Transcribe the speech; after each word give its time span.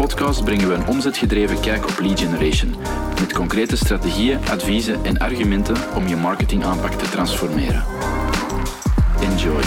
podcast 0.00 0.44
brengen 0.44 0.68
we 0.68 0.74
een 0.74 0.86
omzetgedreven 0.86 1.60
kijk 1.60 1.88
op 1.88 1.98
lead 1.98 2.20
generation. 2.20 2.74
Met 3.20 3.32
concrete 3.32 3.76
strategieën, 3.76 4.38
adviezen 4.38 5.04
en 5.04 5.18
argumenten 5.18 5.94
om 5.94 6.06
je 6.06 6.16
marketingaanpak 6.16 6.92
te 6.92 7.08
transformeren. 7.08 7.84
Enjoy. 9.20 9.62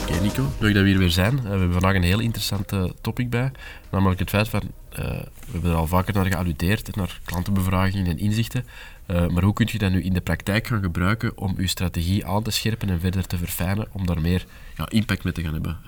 Oké 0.00 0.20
Nico, 0.22 0.48
leuk 0.58 0.74
dat 0.74 0.82
we 0.82 0.88
hier 0.88 0.98
weer 0.98 1.10
zijn. 1.10 1.34
Uh, 1.36 1.42
we 1.42 1.48
hebben 1.48 1.72
vandaag 1.72 1.94
een 1.94 2.02
heel 2.02 2.20
interessant 2.20 2.72
uh, 2.72 2.84
topic 3.00 3.30
bij. 3.30 3.52
Namelijk 3.90 4.20
het 4.20 4.30
feit 4.30 4.48
van, 4.48 4.62
uh, 4.92 4.98
we 4.98 5.50
hebben 5.52 5.70
er 5.70 5.76
al 5.76 5.86
vaker 5.86 6.14
naar 6.14 6.26
gealludeerd, 6.26 6.96
naar 6.96 7.20
klantenbevragingen 7.24 8.06
en 8.06 8.18
inzichten. 8.18 8.64
maar 9.06 9.42
hoe 9.42 9.52
kun 9.52 9.68
je 9.70 9.78
dat 9.78 9.90
nu 9.90 10.02
in 10.02 10.12
de 10.12 10.20
praktijk 10.20 10.66
gaan 10.66 10.82
gebruiken 10.82 11.36
om 11.36 11.54
je 11.58 11.66
strategie 11.66 12.26
aan 12.26 12.42
te 12.42 12.50
scherpen 12.50 12.90
en 12.90 13.00
verder 13.00 13.26
te 13.26 13.38
verfijnen, 13.38 13.88
om 13.92 14.06
daar 14.06 14.20
meer 14.20 14.44
ja, 14.76 14.88
impact 14.88 15.24
mee 15.24 15.32
te 15.32 15.42
gaan 15.42 15.52
hebben? 15.52 15.78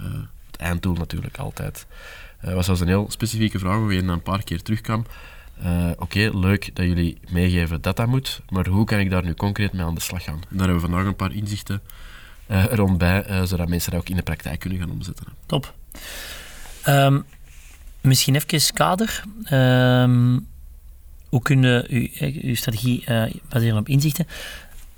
Einddoel 0.62 0.94
natuurlijk 0.94 1.38
altijd. 1.38 1.86
Dat 2.40 2.54
was 2.54 2.64
zelfs 2.64 2.80
een 2.80 2.86
heel 2.86 3.06
specifieke 3.10 3.58
vraag 3.58 3.78
waar 3.78 3.92
je 3.92 4.02
een 4.02 4.22
paar 4.22 4.42
keer 4.42 4.62
terugkwam. 4.62 5.06
Oké, 5.98 6.30
leuk 6.32 6.70
dat 6.74 6.86
jullie 6.86 7.18
meegeven 7.30 7.80
dat 7.80 7.96
dat 7.96 8.06
moet, 8.06 8.40
maar 8.48 8.66
hoe 8.66 8.84
kan 8.84 8.98
ik 8.98 9.10
daar 9.10 9.24
nu 9.24 9.34
concreet 9.34 9.72
mee 9.72 9.84
aan 9.84 9.94
de 9.94 10.00
slag 10.00 10.24
gaan? 10.24 10.40
Daar 10.48 10.58
hebben 10.58 10.74
we 10.74 10.80
vandaag 10.80 11.04
een 11.04 11.16
paar 11.16 11.32
inzichten 11.32 11.82
uh, 12.50 12.64
rondbij, 12.64 13.30
uh, 13.30 13.42
zodat 13.42 13.68
mensen 13.68 13.90
dat 13.90 14.00
ook 14.00 14.08
in 14.08 14.16
de 14.16 14.22
praktijk 14.22 14.60
kunnen 14.60 14.78
gaan 14.78 14.90
omzetten. 14.90 15.26
Top. 15.46 15.74
Um, 16.88 17.24
misschien 18.00 18.34
even 18.34 18.74
kader. 18.74 19.24
Um, 19.52 20.46
hoe 21.28 21.42
kun 21.42 21.62
je 21.62 22.08
uw, 22.42 22.54
strategie 22.54 23.04
uh, 23.08 23.24
baseren 23.48 23.78
op 23.78 23.88
inzichten? 23.88 24.26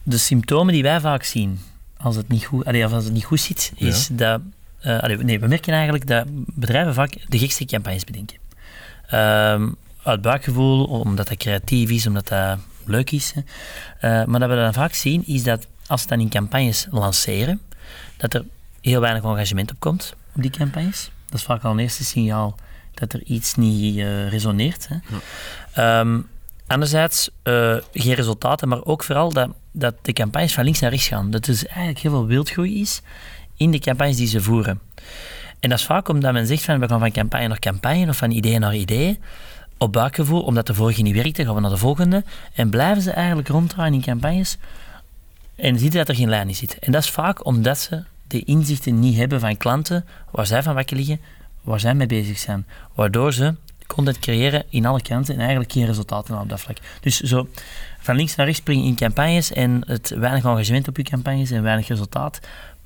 De 0.02 0.19
symptomen 0.19 0.72
die 0.72 0.83
wij 0.83 1.00
vaak 1.00 1.22
zien 1.22 1.61
als 1.96 2.17
het 2.17 2.28
niet 2.28 2.44
goed, 2.44 2.64
allee, 2.64 2.86
als 2.86 3.05
het 3.05 3.12
niet 3.12 3.24
goed 3.24 3.41
zit, 3.41 3.72
is 3.77 4.08
dat... 4.12 4.41
Allee, 4.84 5.16
nee, 5.16 5.40
we 5.40 5.46
merken 5.46 5.72
eigenlijk 5.72 6.06
dat 6.06 6.24
bedrijven 6.54 6.94
vaak 6.94 7.16
de 7.28 7.38
gekste 7.38 7.64
campagnes 7.64 8.04
bedenken. 8.04 8.36
Um, 9.14 9.77
uit 10.02 10.22
buikgevoel, 10.22 10.84
omdat 10.84 11.28
dat 11.28 11.36
creatief 11.36 11.90
is, 11.90 12.06
omdat 12.06 12.28
dat 12.28 12.58
leuk 12.84 13.10
is. 13.10 13.34
maar 14.00 14.38
dat 14.38 14.48
we 14.48 14.55
dan 14.55 14.72
vaak 14.72 14.94
zien, 14.94 15.27
is 15.27 15.42
dat 15.42 15.66
als 15.86 16.02
ze 16.02 16.08
dan 16.08 16.20
in 16.20 16.28
campagnes 16.28 16.86
lanceren, 16.90 17.60
dat 18.16 18.34
er 18.34 18.44
heel 18.80 19.00
weinig 19.00 19.24
engagement 19.24 19.70
op 19.70 19.80
komt 19.80 20.14
op 20.36 20.42
die 20.42 20.50
campagnes. 20.50 21.10
Dat 21.27 21.38
is 21.38 21.44
vaak 21.44 21.62
al 21.62 21.70
een 21.70 21.78
eerste 21.78 22.05
signaal 22.05 22.56
dat 22.94 23.12
er 23.12 23.22
iets 23.22 23.55
niet 23.55 23.96
uh, 23.96 24.28
resoneert. 24.28 24.88
Hè. 24.88 24.96
Ja. 25.74 26.00
Um, 26.00 26.28
anderzijds, 26.66 27.30
uh, 27.44 27.77
geen 27.92 28.14
resultaten, 28.14 28.68
maar 28.68 28.84
ook 28.84 29.05
vooral 29.05 29.32
dat, 29.32 29.48
dat 29.72 29.94
de 30.02 30.12
campagnes 30.12 30.55
van 30.55 30.64
links 30.64 30.80
naar 30.80 30.90
rechts 30.90 31.08
gaan. 31.08 31.30
Dat 31.30 31.46
er 31.46 31.52
dus 31.52 31.66
eigenlijk 31.66 31.98
heel 31.98 32.10
veel 32.10 32.27
wildgroei 32.27 32.80
is 32.80 33.00
in 33.56 33.70
de 33.70 33.78
campagnes 33.78 34.16
die 34.16 34.27
ze 34.27 34.41
voeren. 34.41 34.80
En 35.60 35.69
dat 35.69 35.78
is 35.78 35.84
vaak 35.84 36.08
omdat 36.08 36.33
men 36.33 36.47
zegt 36.47 36.64
van 36.64 36.80
we 36.80 36.88
gaan 36.88 37.00
van 37.00 37.12
campagne 37.12 37.48
naar 37.48 37.58
campagne 37.58 38.08
of 38.08 38.16
van 38.16 38.30
idee 38.30 38.58
naar 38.58 38.74
idee 38.74 39.19
op 39.78 39.92
buikgevoel, 39.92 40.42
omdat 40.42 40.66
de 40.66 40.74
vorige 40.74 41.02
niet 41.02 41.14
werkte, 41.14 41.44
gaan 41.44 41.55
we 41.55 41.61
naar 41.61 41.70
de 41.70 41.77
volgende. 41.77 42.24
En 42.55 42.70
blijven 42.70 43.02
ze 43.02 43.11
eigenlijk 43.11 43.48
ronddraaien 43.48 43.94
in 43.94 44.00
campagnes 44.00 44.58
en 45.56 45.78
ziet 45.78 45.92
dat 45.92 46.08
er 46.08 46.14
geen 46.14 46.28
lijn 46.28 46.48
in 46.48 46.55
zit. 46.55 46.78
En 46.78 46.92
dat 46.92 47.02
is 47.02 47.11
vaak 47.11 47.46
omdat 47.46 47.78
ze 47.78 48.02
de 48.27 48.44
inzichten 48.44 48.98
niet 48.98 49.16
hebben 49.16 49.41
van 49.41 49.56
klanten 49.56 50.05
waar 50.30 50.46
zij 50.46 50.62
van 50.62 50.74
wakker 50.74 50.96
liggen, 50.96 51.20
waar 51.62 51.80
zij 51.80 51.94
mee 51.94 52.06
bezig 52.06 52.39
zijn. 52.39 52.66
Waardoor 52.94 53.33
ze 53.33 53.55
content 53.86 54.18
creëren 54.18 54.64
in 54.68 54.86
alle 54.86 55.02
kanten 55.02 55.34
en 55.34 55.41
eigenlijk 55.41 55.72
geen 55.72 55.86
resultaten 55.86 56.41
op 56.41 56.48
dat 56.48 56.61
vlak. 56.61 56.77
Dus 57.00 57.20
zo 57.20 57.48
van 57.98 58.16
links 58.16 58.34
naar 58.34 58.46
rechts 58.46 58.61
springen 58.61 58.84
in 58.84 58.96
campagnes 58.96 59.52
en 59.52 59.83
het 59.86 60.08
weinig 60.08 60.44
engagement 60.44 60.89
op 60.89 60.96
je 60.96 61.02
campagnes 61.02 61.50
en 61.50 61.62
weinig 61.62 61.89
resultaat. 61.89 62.40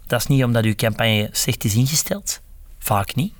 Dat 0.09 0.21
is 0.21 0.27
niet 0.27 0.45
omdat 0.45 0.65
je 0.65 0.75
campagne 0.75 1.29
slecht 1.33 1.65
is 1.65 1.75
ingesteld. 1.75 2.41
Vaak 2.79 3.15
niet. 3.15 3.33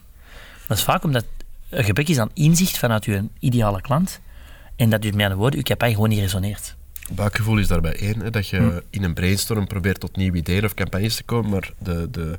Dat 0.67 0.77
is 0.77 0.83
vaak 0.83 1.05
omdat 1.05 1.25
er 1.69 1.85
gebrek 1.85 2.09
is 2.09 2.19
aan 2.19 2.31
inzicht 2.35 2.79
vanuit 2.79 3.05
je 3.05 3.25
ideale 3.39 3.81
klant 3.81 4.21
en 4.77 4.91
dat 4.91 5.05
je 5.05 5.13
met 5.13 5.21
andere 5.21 5.41
woorden 5.41 5.59
je 5.59 5.65
campagne 5.65 5.95
gewoon 5.95 6.09
niet 6.09 6.19
resoneert. 6.19 6.77
Buikgevoel 7.11 7.59
is 7.59 7.67
daarbij 7.69 7.97
één, 7.97 8.21
hè, 8.21 8.31
dat 8.31 8.49
je 8.49 8.57
hm. 8.57 8.81
in 8.91 9.05
een 9.05 9.15
brainstorm 9.15 9.67
probeert 9.67 10.01
tot 10.01 10.17
nieuwe 10.17 10.37
ideeën 10.37 10.65
of 10.65 10.75
campagnes 10.75 11.17
te 11.17 11.23
komen, 11.23 11.51
maar 11.51 11.73
de, 11.79 12.11
de 12.11 12.39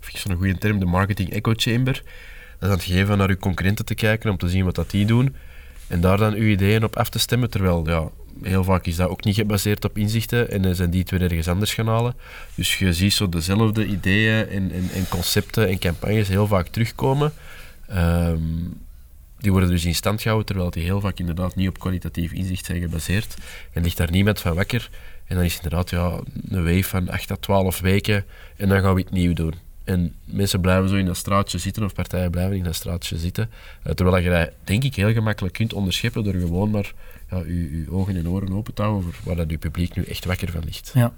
vind 0.00 0.14
ik 0.14 0.20
zo'n 0.20 0.36
goede 0.36 0.58
term, 0.58 0.78
de 0.78 0.84
marketing 0.84 1.30
echo 1.30 1.52
chamber, 1.56 1.92
dat 1.92 2.02
is 2.60 2.68
aan 2.68 2.70
het 2.70 2.82
geven 2.82 3.18
naar 3.18 3.28
je 3.28 3.38
concurrenten 3.38 3.84
te 3.84 3.94
kijken 3.94 4.30
om 4.30 4.36
te 4.36 4.48
zien 4.48 4.64
wat 4.64 4.74
dat 4.74 4.90
die 4.90 5.06
doen 5.06 5.36
en 5.86 6.00
daar 6.00 6.16
dan 6.16 6.34
uw 6.34 6.46
ideeën 6.46 6.84
op 6.84 6.96
af 6.96 7.08
te 7.08 7.18
stemmen, 7.18 7.50
terwijl 7.50 7.88
ja, 7.88 8.08
heel 8.42 8.64
vaak 8.64 8.86
is 8.86 8.96
dat 8.96 9.08
ook 9.08 9.24
niet 9.24 9.34
gebaseerd 9.34 9.84
op 9.84 9.98
inzichten 9.98 10.50
en 10.50 10.62
dan 10.62 10.74
zijn 10.74 10.90
die 10.90 11.04
twee 11.04 11.20
ergens 11.20 11.48
anders 11.48 11.74
gaan 11.74 11.86
halen. 11.86 12.14
Dus 12.54 12.78
je 12.78 12.92
ziet 12.92 13.12
zo 13.12 13.28
dezelfde 13.28 13.86
ideeën 13.86 14.48
en, 14.48 14.72
en, 14.72 14.90
en 14.94 15.08
concepten 15.08 15.68
en 15.68 15.78
campagnes 15.78 16.28
heel 16.28 16.46
vaak 16.46 16.66
terugkomen. 16.68 17.32
Um, 17.96 18.78
die 19.38 19.50
worden 19.50 19.70
dus 19.70 19.84
in 19.84 19.94
stand 19.94 20.20
gehouden, 20.20 20.46
terwijl 20.46 20.70
die 20.70 20.82
heel 20.82 21.00
vaak 21.00 21.18
inderdaad 21.18 21.56
niet 21.56 21.68
op 21.68 21.78
kwalitatief 21.78 22.32
inzicht 22.32 22.66
zijn 22.66 22.80
gebaseerd. 22.80 23.34
En 23.72 23.82
ligt 23.82 23.96
daar 23.96 24.10
niemand 24.10 24.40
van 24.40 24.54
wakker. 24.54 24.90
En 25.24 25.36
dan 25.36 25.44
is 25.44 25.54
het 25.54 25.62
inderdaad 25.62 25.90
ja, 25.90 26.20
een 26.48 26.64
wave 26.64 26.82
van 26.82 27.08
8 27.08 27.30
à 27.30 27.36
12 27.36 27.80
weken 27.80 28.24
en 28.56 28.68
dan 28.68 28.80
gaan 28.80 28.94
we 28.94 29.00
het 29.00 29.10
nieuw 29.10 29.32
doen. 29.32 29.54
En 29.90 30.14
mensen 30.24 30.60
blijven 30.60 30.88
zo 30.88 30.94
in 30.94 31.06
dat 31.06 31.16
straatje 31.16 31.58
zitten, 31.58 31.84
of 31.84 31.94
partijen 31.94 32.30
blijven 32.30 32.56
in 32.56 32.64
dat 32.64 32.74
straatje 32.74 33.18
zitten. 33.18 33.50
Uh, 33.86 33.92
terwijl 33.92 34.22
je 34.22 34.30
dat, 34.30 34.50
denk 34.64 34.84
ik, 34.84 34.94
heel 34.94 35.12
gemakkelijk 35.12 35.54
kunt 35.54 35.72
onderscheppen 35.72 36.24
door 36.24 36.34
gewoon 36.34 36.70
maar 36.70 36.92
ja, 37.30 37.36
je, 37.36 37.86
ogen 37.90 38.16
en 38.16 38.28
oren 38.28 38.52
open 38.52 38.74
te 38.74 38.82
houden 38.82 39.02
voor 39.02 39.14
waar 39.24 39.36
dat 39.36 39.50
je 39.50 39.58
publiek 39.58 39.96
nu 39.96 40.02
echt 40.02 40.24
wakker 40.24 40.50
van 40.50 40.62
ligt. 40.64 40.90
Ja. 40.94 41.12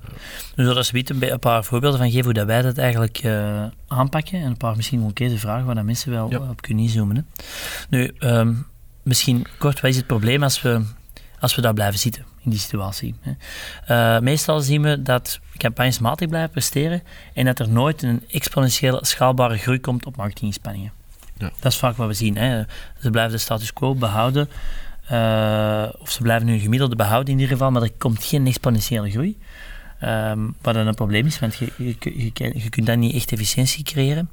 Dus 0.54 0.66
dat 0.66 0.76
is 0.76 0.92
een, 0.92 1.32
een 1.32 1.38
paar 1.38 1.64
voorbeelden 1.64 1.98
van 1.98 2.10
geven 2.10 2.24
hoe 2.24 2.32
dat 2.32 2.46
wij 2.46 2.62
dat 2.62 2.78
eigenlijk 2.78 3.22
uh, 3.22 3.64
aanpakken 3.86 4.40
en 4.40 4.46
een 4.46 4.56
paar 4.56 4.76
misschien 4.76 5.00
concrete 5.00 5.38
vragen 5.38 5.66
waar 5.66 5.74
dat 5.74 5.84
mensen 5.84 6.10
wel 6.10 6.48
op 6.50 6.62
kunnen 6.62 6.84
inzoomen. 6.84 7.16
Hè. 7.16 7.22
Nu, 7.88 8.10
um, 8.20 8.66
misschien 9.02 9.46
kort, 9.58 9.80
wat 9.80 9.90
is 9.90 9.96
het 9.96 10.06
probleem 10.06 10.42
als 10.42 10.62
we, 10.62 10.82
als 11.38 11.54
we 11.54 11.62
daar 11.62 11.74
blijven 11.74 11.98
zitten? 11.98 12.31
In 12.44 12.50
die 12.50 12.58
situatie. 12.58 13.14
Uh, 13.90 14.18
meestal 14.18 14.60
zien 14.60 14.82
we 14.82 15.02
dat 15.02 15.40
campagnes 15.56 15.98
matig 15.98 16.28
blijven 16.28 16.50
presteren 16.50 17.02
en 17.34 17.44
dat 17.44 17.58
er 17.58 17.68
nooit 17.68 18.02
een 18.02 18.22
exponentiële 18.30 18.98
schaalbare 19.02 19.56
groei 19.56 19.80
komt 19.80 20.06
op 20.06 20.16
marketinginspanningen. 20.16 20.92
Ja. 21.38 21.50
Dat 21.60 21.72
is 21.72 21.78
vaak 21.78 21.96
wat 21.96 22.06
we 22.06 22.14
zien. 22.14 22.36
Hè. 22.36 22.62
Ze 23.00 23.10
blijven 23.10 23.32
de 23.32 23.38
status 23.38 23.72
quo 23.72 23.94
behouden, 23.94 24.48
uh, 25.12 25.88
of 25.98 26.10
ze 26.10 26.22
blijven 26.22 26.48
hun 26.48 26.60
gemiddelde 26.60 26.96
behouden 26.96 27.32
in 27.32 27.40
ieder 27.40 27.56
geval, 27.56 27.70
maar 27.70 27.82
er 27.82 27.92
komt 27.98 28.24
geen 28.24 28.46
exponentiële 28.46 29.10
groei. 29.10 29.38
Um, 30.04 30.54
wat 30.60 30.74
dan 30.74 30.86
een 30.86 30.94
probleem 30.94 31.26
is, 31.26 31.38
want 31.38 31.54
je, 31.54 31.72
je, 31.76 31.96
je, 32.00 32.32
je, 32.54 32.68
kunt 32.68 32.86
dan 32.86 32.98
niet 32.98 33.14
echt 33.14 33.32
efficiëntie 33.32 33.84
creëren. 33.84 34.30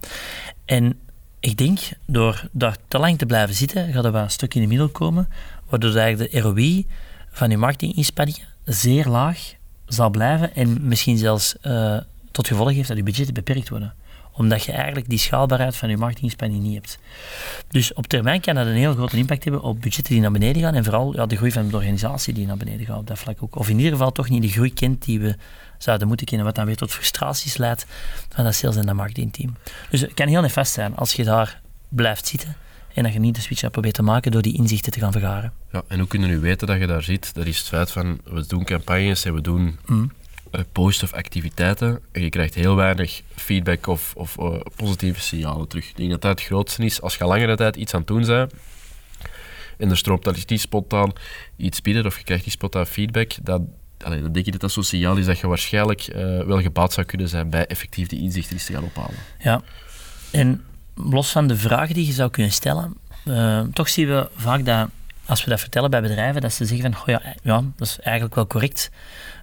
En 0.66 1.00
ik 1.40 1.58
denk, 1.58 1.80
door 2.06 2.48
daar 2.52 2.78
te 2.88 3.00
lang 3.00 3.18
te 3.18 3.26
blijven 3.26 3.56
zitten, 3.56 3.94
gaat 3.94 4.06
er 4.06 4.12
wel 4.12 4.24
een 4.24 4.30
stuk 4.30 4.54
in 4.54 4.62
de 4.62 4.68
middel 4.68 4.90
komen, 4.90 5.28
waardoor 5.70 5.96
eigenlijk 5.96 6.32
de 6.32 6.40
ROI 6.40 6.88
van 7.40 7.50
je 7.50 7.58
marketinginspanningen 7.58 8.48
zeer 8.64 9.08
laag 9.08 9.54
zal 9.86 10.10
blijven 10.10 10.56
en 10.56 10.88
misschien 10.88 11.18
zelfs 11.18 11.56
uh, 11.64 11.98
tot 12.32 12.48
gevolg 12.48 12.72
heeft 12.72 12.88
dat 12.88 12.98
je 12.98 13.04
budgetten 13.04 13.34
beperkt 13.34 13.70
worden 13.70 13.94
omdat 14.34 14.64
je 14.64 14.72
eigenlijk 14.72 15.10
die 15.10 15.18
schaalbaarheid 15.18 15.76
van 15.76 15.90
je 15.90 15.98
marketingspanning 15.98 16.64
niet 16.64 16.74
hebt. 16.74 17.00
Dus 17.68 17.94
op 17.94 18.08
termijn 18.08 18.42
kan 18.42 18.56
dat 18.56 18.66
een 18.66 18.74
heel 18.74 18.94
grote 18.94 19.18
impact 19.18 19.44
hebben 19.44 19.62
op 19.62 19.82
budgetten 19.82 20.14
die 20.14 20.22
naar 20.22 20.32
beneden 20.32 20.62
gaan 20.62 20.74
en 20.74 20.84
vooral 20.84 21.16
ja, 21.16 21.26
de 21.26 21.36
groei 21.36 21.52
van 21.52 21.68
de 21.68 21.76
organisatie 21.76 22.34
die 22.34 22.46
naar 22.46 22.58
beneden 22.58 22.86
gaat 22.86 22.98
op 22.98 23.08
dat 23.08 23.20
vlak 23.20 23.44
ook. 23.44 23.56
Of 23.56 23.70
in 23.70 23.78
ieder 23.78 23.92
geval 23.92 24.12
toch 24.12 24.30
niet 24.30 24.42
de 24.42 24.50
groei 24.50 24.74
kent 24.74 25.06
die 25.06 25.20
we 25.20 25.36
zouden 25.78 26.08
moeten 26.08 26.26
kennen, 26.26 26.46
wat 26.46 26.56
dan 26.56 26.66
weer 26.66 26.76
tot 26.76 26.92
frustraties 26.92 27.58
leidt 27.58 27.86
van 28.30 28.44
dat 28.44 28.56
sales- 28.56 28.76
en 28.76 28.86
dat 28.86 28.96
marketingteam. 28.96 29.56
Dus 29.90 30.02
het 30.02 30.14
kan 30.14 30.28
heel 30.28 30.42
nefast 30.42 30.74
zijn 30.74 30.96
als 30.96 31.14
je 31.14 31.24
daar 31.24 31.62
blijft 31.90 32.28
zitten 32.28 32.56
en 33.00 33.06
dat 33.06 33.14
je 33.14 33.20
niet 33.20 33.36
de 33.36 33.42
switch 33.42 33.62
hebt 33.62 33.74
probeert 33.74 33.96
te 33.96 34.02
maken 34.02 34.32
door 34.32 34.42
die 34.42 34.58
inzichten 34.58 34.92
te 34.92 35.00
gaan 35.00 35.12
vergaren. 35.12 35.54
Ja, 35.72 35.84
en 35.88 36.00
hoe 36.00 36.08
kunnen 36.08 36.30
nu 36.30 36.40
weten 36.40 36.68
dat 36.68 36.80
je 36.80 36.88
daar 36.88 37.04
zit? 37.04 37.34
Dat 37.34 37.46
is 37.46 37.58
het 37.58 37.68
feit 37.68 37.92
van, 37.92 38.20
we 38.24 38.48
doen 38.48 38.64
campagnes 38.64 39.26
en 39.26 39.34
we 39.34 39.42
doen 39.42 39.80
mm. 39.86 40.12
posts 40.72 41.04
of 41.04 41.14
activiteiten 41.14 42.00
en 42.12 42.22
je 42.22 42.30
krijgt 42.30 42.56
heel 42.56 42.76
weinig 42.76 43.22
feedback 43.36 43.88
of, 43.88 44.14
of 44.16 44.38
uh, 44.40 44.60
positieve 44.76 45.22
signalen 45.22 45.68
terug. 45.68 45.90
Ik 45.90 45.98
denk 45.98 46.10
dat 46.10 46.22
dat 46.22 46.32
het 46.32 46.42
grootste 46.42 46.84
is. 46.84 47.02
Als 47.02 47.16
je 47.16 47.26
langere 47.26 47.56
tijd 47.56 47.76
iets 47.76 47.94
aan 47.94 48.00
het 48.00 48.08
doen 48.08 48.26
bent 48.26 48.54
en 49.78 49.90
er 49.90 49.98
stroomt 49.98 50.24
dan 50.24 50.36
niet 50.48 50.62
spontaan 50.62 51.12
iets 51.56 51.82
binnen 51.82 52.06
of 52.06 52.18
je 52.18 52.24
krijgt 52.24 52.44
die 52.44 52.52
spontaan 52.52 52.88
feedback, 52.88 53.32
dat, 53.42 53.62
allee, 53.98 54.22
dan 54.22 54.32
denk 54.32 54.46
ik 54.46 54.52
dat 54.52 54.62
dat 54.62 54.72
zo'n 54.72 54.84
signaal 54.84 55.18
is 55.18 55.26
dat 55.26 55.40
je 55.40 55.48
waarschijnlijk 55.48 56.08
uh, 56.08 56.16
wel 56.44 56.62
gebaat 56.62 56.94
zou 56.94 57.06
kunnen 57.06 57.30
zijn 57.30 57.50
bij 57.50 57.66
effectief 57.66 58.08
die 58.08 58.22
inzichten 58.22 58.58
te 58.58 58.74
gaan 58.74 58.84
ophalen. 58.84 59.20
Ja, 59.40 59.62
en 60.32 60.64
los 61.04 61.32
van 61.32 61.48
de 61.48 61.58
vragen 61.58 61.94
die 61.94 62.06
je 62.06 62.14
zou 62.14 62.30
kunnen 62.30 62.52
stellen, 62.52 62.94
uh, 63.26 63.62
toch 63.74 63.90
zien 63.90 64.08
we 64.08 64.30
vaak 64.36 64.66
dat 64.66 64.90
als 65.26 65.44
we 65.44 65.50
dat 65.50 65.60
vertellen 65.60 65.90
bij 65.90 66.02
bedrijven, 66.02 66.42
dat 66.42 66.54
ze 66.54 66.66
zeggen 66.66 66.94
van, 66.94 67.02
oh 67.02 67.08
ja, 67.08 67.22
ja, 67.44 67.64
dat 67.76 67.88
is 67.88 68.00
eigenlijk 68.00 68.36
wel 68.36 68.48
correct. 68.48 68.92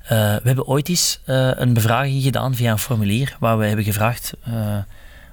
Uh, 0.02 0.08
we 0.08 0.42
hebben 0.42 0.66
ooit 0.66 0.88
eens 0.88 1.20
een 1.24 1.74
bevraging 1.74 2.22
gedaan 2.22 2.54
via 2.54 2.70
een 2.70 2.78
formulier, 2.78 3.36
waar 3.38 3.58
we 3.58 3.66
hebben 3.66 3.84
gevraagd 3.84 4.32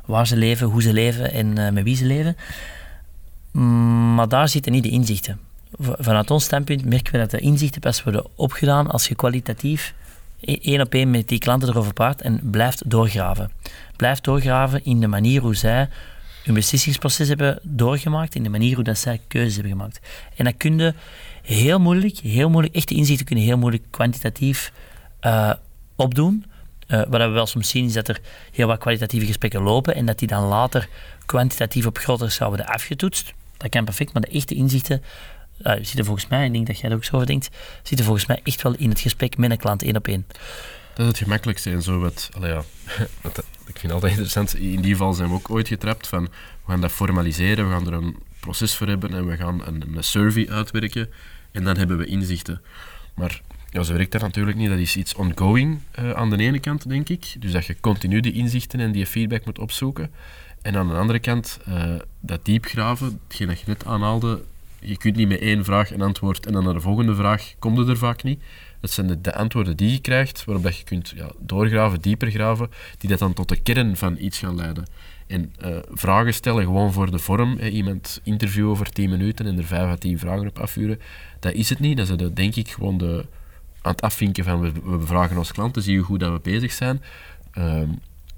waar 0.06 0.28
ze 0.28 0.38
leven, 0.38 0.68
hoe 0.68 0.82
ze 0.82 0.94
leven 0.94 1.32
en 1.32 1.74
met 1.74 1.84
wie 1.84 1.96
ze 1.96 2.06
leven. 2.06 2.36
Mm, 3.52 4.16
maar 4.16 4.28
daar 4.28 4.50
zitten 4.50 4.72
niet 4.72 4.84
de 4.84 4.90
inzichten. 4.90 5.40
Vanuit 5.80 6.32
ons 6.32 6.44
standpunt 6.44 6.86
merken 6.86 7.12
we 7.12 7.18
dat 7.18 7.32
de 7.32 7.40
inzichten 7.40 7.82
pas 7.82 8.04
worden 8.04 8.26
opgedaan 8.36 8.92
als 8.92 9.08
je 9.08 9.16
kwalitatief 9.16 9.94
e-, 10.40 10.58
één 10.62 10.82
op 10.82 10.94
één 10.94 11.12
met 11.12 11.28
die 11.28 11.40
klanten 11.40 11.70
erover 11.70 11.94
praat 11.94 12.22
en 12.22 12.40
blijft 12.44 12.90
doorgraven. 12.90 13.52
Blijft 13.96 14.24
doorgraven 14.24 14.86
in 14.86 15.00
de 15.00 15.08
manier 15.08 15.42
hoe 15.42 15.56
zij 15.56 15.90
hun 16.44 16.54
beslissingsproces 16.54 17.28
hebben 17.28 17.60
doorgemaakt, 17.62 18.36
in 18.36 18.44
de 18.44 18.50
manier 18.50 18.76
hoe 18.76 18.84
dat 18.84 18.98
zij 18.98 19.22
keuzes 19.28 19.54
hebben 19.54 19.72
gemaakt. 19.72 20.00
En 20.36 20.46
dat 20.46 20.58
kun 20.58 20.78
je 20.78 20.94
heel 21.42 21.80
moeilijk, 21.80 22.18
heel 22.18 22.50
moeilijk, 22.50 22.76
echte 22.76 22.96
inzichten 22.96 23.26
kunnen 23.26 23.46
heel 23.46 23.58
moeilijk 23.58 23.84
kwantitatief 23.90 24.72
uh, 25.22 25.54
opdoen. 25.96 26.46
Uh, 26.88 27.02
wat 27.10 27.22
we 27.22 27.28
wel 27.28 27.46
soms 27.46 27.70
zien 27.70 27.86
is 27.86 27.94
dat 27.94 28.08
er 28.08 28.20
heel 28.52 28.68
wat 28.68 28.80
kwalitatieve 28.80 29.26
gesprekken 29.26 29.62
lopen 29.62 29.96
en 29.96 30.06
dat 30.06 30.20
die 30.20 30.28
dan 30.28 30.44
later 30.44 30.90
kwantitatief 31.26 31.86
op 31.86 31.98
grotere 31.98 32.30
schaal 32.30 32.48
worden 32.48 32.66
afgetoetst. 32.66 33.34
Dat 33.58 33.70
kan 33.70 33.86
perfect, 33.86 34.14
maar 34.14 34.22
de 34.22 34.28
echte 34.28 34.56
inzichten 34.56 35.04
uh, 35.62 35.74
zitten 35.74 36.06
volgens 36.06 36.28
mij, 36.28 36.40
en 36.40 36.46
ik 36.46 36.54
denk 36.54 36.68
dat 36.68 36.80
jij 36.80 36.90
er 36.90 36.96
ook 36.96 37.04
zo 37.04 37.16
over 37.16 37.28
denkt, 37.28 37.50
zitten 37.84 38.06
volgens 38.06 38.26
mij 38.26 38.40
echt 38.44 38.62
wel 38.62 38.76
in 38.78 38.90
het 38.90 39.00
gesprek 39.00 39.38
met 39.38 39.52
een 39.52 39.58
klant 39.58 39.84
één 39.84 39.96
op 39.96 40.08
één. 40.08 40.26
Dat 40.94 41.06
is 41.06 41.08
het 41.08 41.18
gemakkelijkste 41.18 41.72
en 41.72 41.82
zo 41.82 42.00
wat, 42.00 42.30
ja, 42.42 42.58
ik 43.68 43.80
vind 43.80 43.82
het 43.82 43.92
altijd 43.92 44.12
interessant, 44.12 44.56
in 44.56 44.82
die 44.82 44.92
geval 44.92 45.14
zijn 45.14 45.30
we 45.30 45.36
ook 45.36 45.50
ooit 45.50 45.68
getrapt 45.68 46.08
van, 46.08 46.24
we 46.24 46.72
gaan 46.72 46.82
dat 46.82 46.92
formaliseren, 46.92 47.68
we 47.68 47.74
gaan 47.74 47.88
er 47.88 47.94
een 47.94 48.18
proces 48.40 48.76
voor 48.76 48.88
hebben 48.88 49.14
en 49.14 49.28
we 49.28 49.38
gaan 49.38 49.66
een, 49.66 49.84
een 49.96 50.04
survey 50.04 50.50
uitwerken 50.50 51.10
en 51.52 51.64
dan 51.64 51.78
hebben 51.78 51.98
we 51.98 52.06
inzichten. 52.06 52.62
Maar 53.16 53.42
ja, 53.70 53.84
zo 53.84 53.94
werkt 53.94 54.12
dat 54.12 54.22
natuurlijk 54.22 54.58
niet. 54.58 54.70
Dat 54.70 54.78
is 54.78 54.96
iets 54.96 55.14
ongoing 55.14 55.80
uh, 56.00 56.12
aan 56.12 56.30
de 56.30 56.38
ene 56.38 56.60
kant, 56.60 56.90
denk 56.90 57.10
ik. 57.10 57.36
Dus 57.40 57.52
dat 57.52 57.66
je 57.66 57.80
continu 57.80 58.20
die 58.20 58.34
inzichten 58.34 58.80
en 58.80 58.92
die 58.92 59.06
feedback 59.06 59.46
moet 59.46 59.60
opzoeken. 59.60 60.12
En 60.62 60.76
aan 60.76 60.88
de 60.88 60.94
andere 60.94 61.20
kant, 61.20 61.60
uh, 61.68 61.96
dat 62.20 62.46
diepgraven, 62.46 63.20
hetgeen 63.28 63.48
dat 63.48 63.60
je 63.60 63.66
net 63.68 63.86
aanhaalde, 63.86 64.44
je 64.84 64.98
kunt 64.98 65.16
niet 65.16 65.28
met 65.28 65.40
één 65.40 65.64
vraag 65.64 65.92
een 65.92 66.02
antwoord 66.02 66.46
en 66.46 66.54
dan 66.54 66.64
naar 66.64 66.74
de 66.74 66.82
volgende 66.82 67.16
vraag 67.16 67.54
komt 67.60 67.78
het 67.78 67.88
er 67.88 67.98
vaak 67.98 68.24
niet. 68.24 68.42
Het 68.82 68.92
zijn 68.92 69.08
de, 69.08 69.22
de, 69.22 69.36
antwoorden 69.36 69.78
die 69.78 69.92
je 69.92 70.00
krijgt, 70.00 70.46
waarop 70.46 70.64
dat 70.64 70.78
je 70.78 70.84
kunt 70.84 71.14
ja, 71.16 71.32
doorgraven, 71.40 72.02
dieper 72.02 72.32
graven, 72.32 72.70
die 72.98 73.10
dat 73.10 73.20
dan 73.20 73.34
tot 73.34 73.50
de 73.50 73.60
kern 73.60 73.98
van 73.98 74.18
iets 74.20 74.40
gaan 74.40 74.56
leiden. 74.56 74.86
En 75.28 75.54
uh, 75.66 75.78
vragen 75.92 76.34
stellen 76.34 76.64
gewoon 76.64 76.94
voor 76.94 77.12
de 77.12 77.20
vorm, 77.20 77.58
hè, 77.58 77.68
iemand 77.68 78.22
interviewen 78.24 78.72
over 78.72 78.92
10 78.92 79.10
minuten 79.10 79.46
en 79.46 79.58
er 79.58 79.64
5 79.64 79.82
à 79.82 79.96
10 79.96 80.20
vragen 80.20 80.48
op 80.48 80.60
afvuren, 80.60 81.00
dat 81.40 81.54
is 81.54 81.70
het 81.70 81.80
niet. 81.80 81.98
Dat 81.98 82.10
is 82.10 82.18
de, 82.18 82.34
denk 82.34 82.56
ik 82.56 82.70
gewoon 82.70 82.98
de, 82.98 83.26
aan 83.82 83.92
het 83.92 84.02
afvinken 84.02 84.44
van 84.44 84.60
we, 84.60 84.72
we 84.84 85.06
vragen 85.06 85.38
ons 85.38 85.52
klanten, 85.52 85.82
zie 85.82 85.94
je 85.94 86.00
hoe 86.00 86.18
dat 86.18 86.32
we 86.32 86.40
bezig 86.40 86.72
zijn. 86.72 87.02
Uh, 87.58 87.82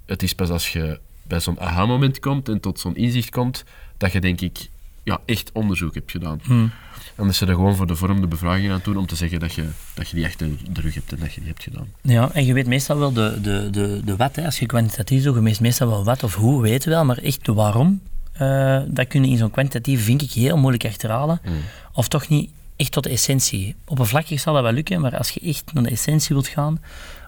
het 0.05 0.23
is 0.23 0.35
pas 0.35 0.49
als 0.49 0.73
je 0.73 0.99
bij 1.27 1.39
zo'n 1.39 1.59
aha-moment 1.59 2.19
komt 2.19 2.49
en 2.49 2.59
tot 2.59 2.79
zo'n 2.79 2.95
inzicht 2.95 3.29
komt, 3.29 3.63
dat 3.97 4.11
je 4.11 4.19
denk 4.19 4.41
ik 4.41 4.69
ja, 5.05 5.19
echt 5.25 5.49
onderzoek 5.53 5.93
hebt 5.93 6.11
gedaan. 6.11 6.39
Hmm. 6.43 6.71
Anders 7.15 7.37
ze 7.37 7.45
er 7.45 7.53
gewoon 7.53 7.75
voor 7.75 7.87
de 7.87 7.95
vorm 7.95 8.21
de 8.21 8.27
bevraging 8.27 8.71
aan 8.71 8.79
doen 8.83 8.97
om 8.97 9.05
te 9.05 9.15
zeggen 9.15 9.39
dat 9.39 9.53
je, 9.53 9.65
dat 9.93 10.09
je 10.09 10.15
die 10.15 10.25
echt 10.25 10.41
in 10.41 10.59
de 10.69 10.81
rug 10.81 10.93
hebt 10.93 11.11
en 11.11 11.19
dat 11.19 11.33
je 11.33 11.39
die 11.39 11.49
hebt 11.49 11.63
gedaan. 11.63 11.87
Ja, 12.01 12.31
en 12.33 12.45
je 12.45 12.53
weet 12.53 12.67
meestal 12.67 12.97
wel 12.97 13.13
de, 13.13 13.37
de, 13.41 13.67
de, 13.71 14.01
de 14.05 14.15
wat. 14.15 14.35
Hè. 14.35 14.45
Als 14.45 14.59
je 14.59 14.65
kwantitatief 14.65 15.23
doet, 15.23 15.35
je 15.35 15.41
weet 15.41 15.59
meestal 15.59 15.87
wel 15.87 16.03
wat 16.03 16.23
of 16.23 16.35
hoe, 16.35 16.61
weten 16.61 16.89
wel, 16.89 17.05
maar 17.05 17.17
echt 17.17 17.45
de 17.45 17.53
waarom, 17.53 18.01
uh, 18.41 18.81
dat 18.87 19.07
kun 19.07 19.23
je 19.23 19.29
in 19.29 19.37
zo'n 19.37 19.51
kwantitatief, 19.51 20.03
vind 20.03 20.21
ik, 20.21 20.31
heel 20.31 20.57
moeilijk 20.57 20.85
achterhalen. 20.85 21.39
Hmm. 21.43 21.53
Of 21.93 22.07
toch 22.07 22.27
niet 22.27 22.51
echt 22.75 22.91
tot 22.91 23.03
de 23.03 23.09
essentie. 23.09 23.75
Oppervlakkig 23.85 24.39
zal 24.39 24.53
dat 24.53 24.63
wel 24.63 24.71
lukken, 24.71 25.01
maar 25.01 25.17
als 25.17 25.29
je 25.29 25.39
echt 25.39 25.73
naar 25.73 25.83
de 25.83 25.89
essentie 25.89 26.35
wilt 26.35 26.47
gaan, 26.47 26.81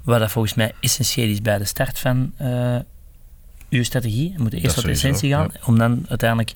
wat 0.03 0.19
dat 0.19 0.31
volgens 0.31 0.53
mij 0.53 0.73
essentieel 0.79 1.29
is 1.29 1.41
bij 1.41 1.57
de 1.57 1.65
start 1.65 1.99
van 1.99 2.33
uh, 2.41 2.75
je 3.69 3.83
strategie, 3.83 4.31
je 4.31 4.39
moet 4.39 4.53
eerst 4.53 4.75
tot 4.75 4.83
de 4.83 4.91
essentie 4.91 5.31
gaan, 5.31 5.51
om 5.65 5.77
dan 5.77 6.05
uiteindelijk 6.07 6.53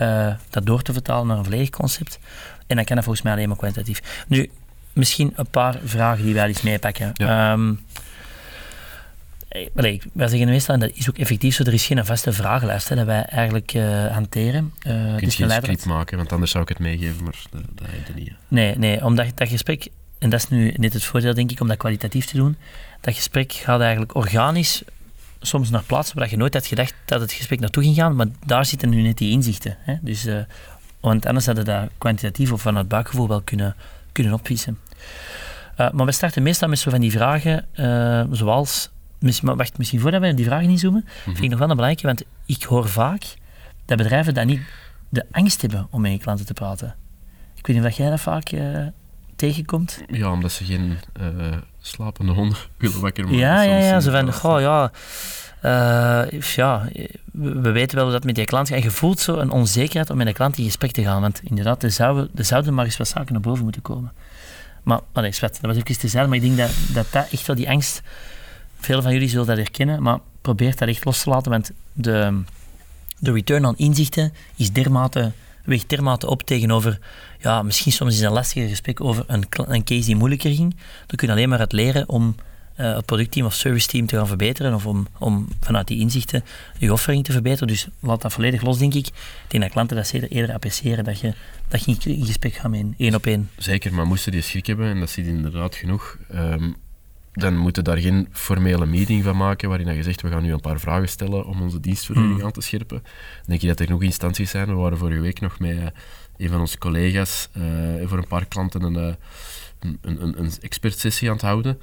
uh, 0.00 0.34
dat 0.50 0.66
door 0.66 0.82
te 0.82 0.92
vertalen 0.92 1.26
naar 1.26 1.38
een 1.38 1.44
volledig 1.44 1.70
concept. 1.70 2.18
En 2.66 2.76
dan 2.76 2.84
kan 2.84 2.96
dat 2.96 3.04
volgens 3.04 3.24
mij 3.24 3.34
alleen 3.34 3.48
maar 3.48 3.56
kwantitatief. 3.56 4.24
Nu, 4.26 4.50
misschien 4.92 5.32
een 5.36 5.50
paar 5.50 5.78
vragen 5.84 6.24
die 6.24 6.34
wij 6.34 6.46
eens 6.46 6.62
meepakken. 6.62 7.10
Ja. 7.14 7.52
Um, 7.52 7.80
wij 9.72 10.00
zeggen 10.14 10.48
meestal, 10.48 10.74
en 10.74 10.80
dat 10.80 10.90
is 10.94 11.08
ook 11.08 11.18
effectief 11.18 11.54
zo, 11.54 11.62
er 11.62 11.72
is 11.72 11.86
geen 11.86 12.04
vaste 12.04 12.32
vragenlijst 12.32 12.88
hè, 12.88 12.96
dat 12.96 13.06
wij 13.06 13.22
eigenlijk 13.22 13.74
uh, 13.74 14.06
hanteren. 14.06 14.72
Uh, 14.86 15.12
je 15.12 15.16
kunt 15.16 15.34
geen 15.34 15.50
script 15.50 15.86
maken, 15.86 16.16
want 16.16 16.32
anders 16.32 16.50
zou 16.50 16.62
ik 16.62 16.68
het 16.68 16.78
meegeven, 16.78 17.24
maar 17.24 17.34
dat, 17.50 17.62
dat 17.74 17.86
heb 17.90 18.06
je 18.06 18.22
niet. 18.22 18.32
Nee, 18.48 18.76
nee, 18.76 19.04
omdat 19.04 19.26
dat 19.34 19.48
gesprek, 19.48 19.88
en 20.18 20.30
dat 20.30 20.40
is 20.40 20.48
nu 20.48 20.74
net 20.76 20.92
het 20.92 21.04
voordeel 21.04 21.34
denk 21.34 21.50
ik, 21.50 21.60
om 21.60 21.68
dat 21.68 21.76
kwalitatief 21.76 22.26
te 22.26 22.36
doen, 22.36 22.56
dat 23.00 23.14
gesprek 23.14 23.52
gaat 23.52 23.80
eigenlijk 23.80 24.14
organisch 24.14 24.82
soms 25.42 25.70
naar 25.70 25.82
plaatsen 25.82 26.18
waar 26.18 26.30
je 26.30 26.36
nooit 26.36 26.54
had 26.54 26.66
gedacht 26.66 26.94
dat 27.04 27.20
het 27.20 27.32
gesprek 27.32 27.60
naartoe 27.60 27.82
ging 27.82 27.96
gaan, 27.96 28.16
maar 28.16 28.26
daar 28.46 28.66
zitten 28.66 28.88
nu 28.88 29.02
net 29.02 29.18
die 29.18 29.30
inzichten. 29.30 29.76
Hè? 29.80 29.94
Dus, 30.00 30.26
uh, 30.26 30.40
want 31.00 31.26
anders 31.26 31.46
hadden 31.46 31.64
dat 31.64 31.88
kwantitatief 31.98 32.52
of 32.52 32.62
van 32.62 32.76
het 32.76 32.88
buikgevoel 32.88 33.28
wel 33.28 33.40
kunnen, 33.40 33.76
kunnen 34.12 34.32
opvissen. 34.32 34.78
Uh, 35.78 35.90
maar 35.90 36.06
we 36.06 36.12
starten 36.12 36.42
meestal 36.42 36.68
met 36.68 36.78
zo 36.78 36.90
van 36.90 37.00
die 37.00 37.10
vragen, 37.10 37.66
uh, 37.74 38.24
zoals... 38.30 38.90
Maar 39.42 39.56
wacht, 39.56 39.78
misschien 39.78 40.00
voordat 40.00 40.20
we 40.20 40.34
die 40.34 40.44
vragen 40.44 40.68
inzoomen, 40.68 41.00
mm 41.00 41.10
-hmm. 41.24 41.32
vind 41.32 41.44
ik 41.44 41.50
nog 41.50 41.58
wel 41.58 41.70
een 41.70 41.76
belangrijke, 41.76 42.06
want 42.06 42.24
ik 42.46 42.62
hoor 42.62 42.88
vaak 42.88 43.34
dat 43.84 43.96
bedrijven 43.96 44.34
dat 44.34 44.44
niet 44.44 44.60
de 45.08 45.26
angst 45.30 45.60
hebben 45.60 45.86
om 45.90 46.00
met 46.00 46.12
je 46.12 46.18
klanten 46.18 46.46
te 46.46 46.52
praten. 46.52 46.94
Ik 47.54 47.66
weet 47.66 47.76
niet 47.76 47.86
of 47.86 47.96
jij 47.96 48.10
dat 48.10 48.20
vaak 48.20 48.50
tegenkomt. 49.36 50.02
Ja, 50.06 50.32
omdat 50.32 50.52
ze 50.52 50.64
geen 50.64 50.96
slapende 51.82 52.32
honden 52.32 52.58
willen 52.78 53.00
wakker 53.00 53.24
maken. 53.24 53.38
Ja, 53.38 53.62
ja, 53.62 53.76
ja. 53.76 54.00
Zo 54.00 54.10
van, 54.10 54.32
goh, 54.32 54.60
ja... 54.60 54.92
Uh, 55.64 56.40
ja, 56.40 56.88
we 57.32 57.70
weten 57.70 57.96
wel 57.96 58.04
dat 58.04 58.14
het 58.14 58.24
met 58.24 58.34
die 58.34 58.44
klant 58.44 58.68
gaat. 58.68 58.76
En 58.76 58.82
je 58.82 58.90
voelt 58.90 59.20
zo 59.20 59.36
een 59.36 59.50
onzekerheid 59.50 60.10
om 60.10 60.16
met 60.16 60.26
de 60.26 60.32
klant 60.32 60.58
in 60.58 60.64
gesprek 60.64 60.92
te 60.92 61.02
gaan. 61.02 61.20
Want 61.20 61.40
inderdaad, 61.44 61.82
er 61.82 61.90
zouden, 61.90 62.30
er 62.34 62.44
zouden 62.44 62.74
maar 62.74 62.84
eens 62.84 62.96
wat 62.96 63.08
zaken 63.08 63.32
naar 63.32 63.42
boven 63.42 63.62
moeten 63.62 63.82
komen. 63.82 64.12
Maar, 64.82 65.00
allee, 65.12 65.32
zwet, 65.32 65.58
dat 65.60 65.70
was 65.70 65.80
ook 65.80 65.88
iets 65.88 65.98
te 65.98 66.08
zeggen, 66.08 66.30
maar 66.30 66.38
ik 66.38 66.44
denk 66.44 66.56
dat, 66.56 66.70
dat 66.92 67.06
dat 67.10 67.28
echt 67.30 67.46
wel 67.46 67.56
die 67.56 67.70
angst... 67.70 68.02
Velen 68.78 69.02
van 69.02 69.12
jullie 69.12 69.28
zullen 69.28 69.46
dat 69.46 69.56
herkennen, 69.56 70.02
maar 70.02 70.18
probeer 70.40 70.76
dat 70.76 70.88
echt 70.88 71.04
los 71.04 71.22
te 71.22 71.30
laten, 71.30 71.50
want 71.50 71.70
de, 71.92 72.42
de 73.18 73.32
return 73.32 73.64
on 73.64 73.76
inzichten 73.76 74.32
is 74.56 74.72
dermate, 74.72 75.32
weegt 75.64 75.88
dermate 75.88 76.26
op 76.26 76.42
tegenover 76.42 76.98
ja, 77.38 77.62
misschien 77.62 77.92
soms 77.92 78.14
is 78.14 78.20
een 78.20 78.32
lastiger 78.32 78.68
gesprek 78.68 79.00
over 79.00 79.24
een, 79.26 79.44
een 79.50 79.84
case 79.84 80.06
die 80.06 80.16
moeilijker 80.16 80.54
ging. 80.54 80.76
Dan 81.06 81.16
kun 81.16 81.26
je 81.26 81.32
alleen 81.32 81.48
maar 81.48 81.58
het 81.58 81.72
leren 81.72 82.08
om 82.08 82.34
uh, 82.76 82.94
het 82.94 83.06
productteam 83.06 83.46
of 83.46 83.54
serviceteam 83.54 84.06
te 84.06 84.16
gaan 84.16 84.26
verbeteren 84.26 84.74
of 84.74 84.86
om, 84.86 85.06
om 85.18 85.48
vanuit 85.60 85.86
die 85.86 86.00
inzichten 86.00 86.44
je 86.78 86.92
offering 86.92 87.24
te 87.24 87.32
verbeteren. 87.32 87.68
Dus 87.68 87.88
laat 88.00 88.22
dat 88.22 88.32
volledig 88.32 88.62
los, 88.62 88.78
denk 88.78 88.94
ik. 88.94 89.06
Ik 89.06 89.14
denk 89.48 89.62
dat 89.62 89.72
klanten 89.72 89.96
dat 89.96 90.06
zeker 90.06 90.30
eerder 90.30 90.54
appreciëren 90.54 91.04
dat 91.04 91.20
je, 91.20 91.34
dat 91.68 91.84
je 91.84 91.96
in 92.04 92.26
gesprek 92.26 92.54
gaat 92.54 92.70
met 92.70 92.86
één 92.98 93.14
op 93.14 93.26
één. 93.26 93.50
Zeker, 93.56 93.94
maar 93.94 94.06
moesten 94.06 94.32
die 94.32 94.40
schrik 94.40 94.66
hebben, 94.66 94.88
en 94.88 95.00
dat 95.00 95.10
ziet 95.10 95.26
inderdaad 95.26 95.74
genoeg, 95.74 96.16
um, 96.34 96.76
dan 97.32 97.56
moeten 97.56 97.84
daar 97.84 97.98
geen 97.98 98.28
formele 98.32 98.86
meeting 98.86 99.24
van 99.24 99.36
maken 99.36 99.68
waarin 99.68 99.94
je 99.94 100.02
zegt 100.02 100.22
we 100.22 100.28
gaan 100.28 100.42
nu 100.42 100.52
een 100.52 100.60
paar 100.60 100.80
vragen 100.80 101.08
stellen 101.08 101.46
om 101.46 101.60
onze 101.60 101.80
dienstverlening 101.80 102.34
hmm. 102.34 102.44
aan 102.44 102.52
te 102.52 102.60
scherpen. 102.60 103.02
Dan 103.02 103.44
denk 103.46 103.60
je 103.60 103.66
dat 103.66 103.80
er 103.80 103.86
genoeg 103.86 104.02
instanties 104.02 104.50
zijn. 104.50 104.66
We 104.66 104.74
waren 104.74 104.98
vorige 104.98 105.20
week 105.20 105.40
nog 105.40 105.58
met 105.58 105.92
een 106.36 106.48
van 106.48 106.60
onze 106.60 106.78
collega's 106.78 107.48
uh, 107.56 107.64
voor 108.04 108.18
een 108.18 108.26
paar 108.26 108.46
klanten 108.46 108.82
een, 108.82 108.94
uh, 108.94 109.14
een, 109.80 110.22
een, 110.22 110.38
een 110.38 110.50
expertsessie 110.60 111.28
aan 111.28 111.34
het 111.34 111.44
houden. 111.44 111.80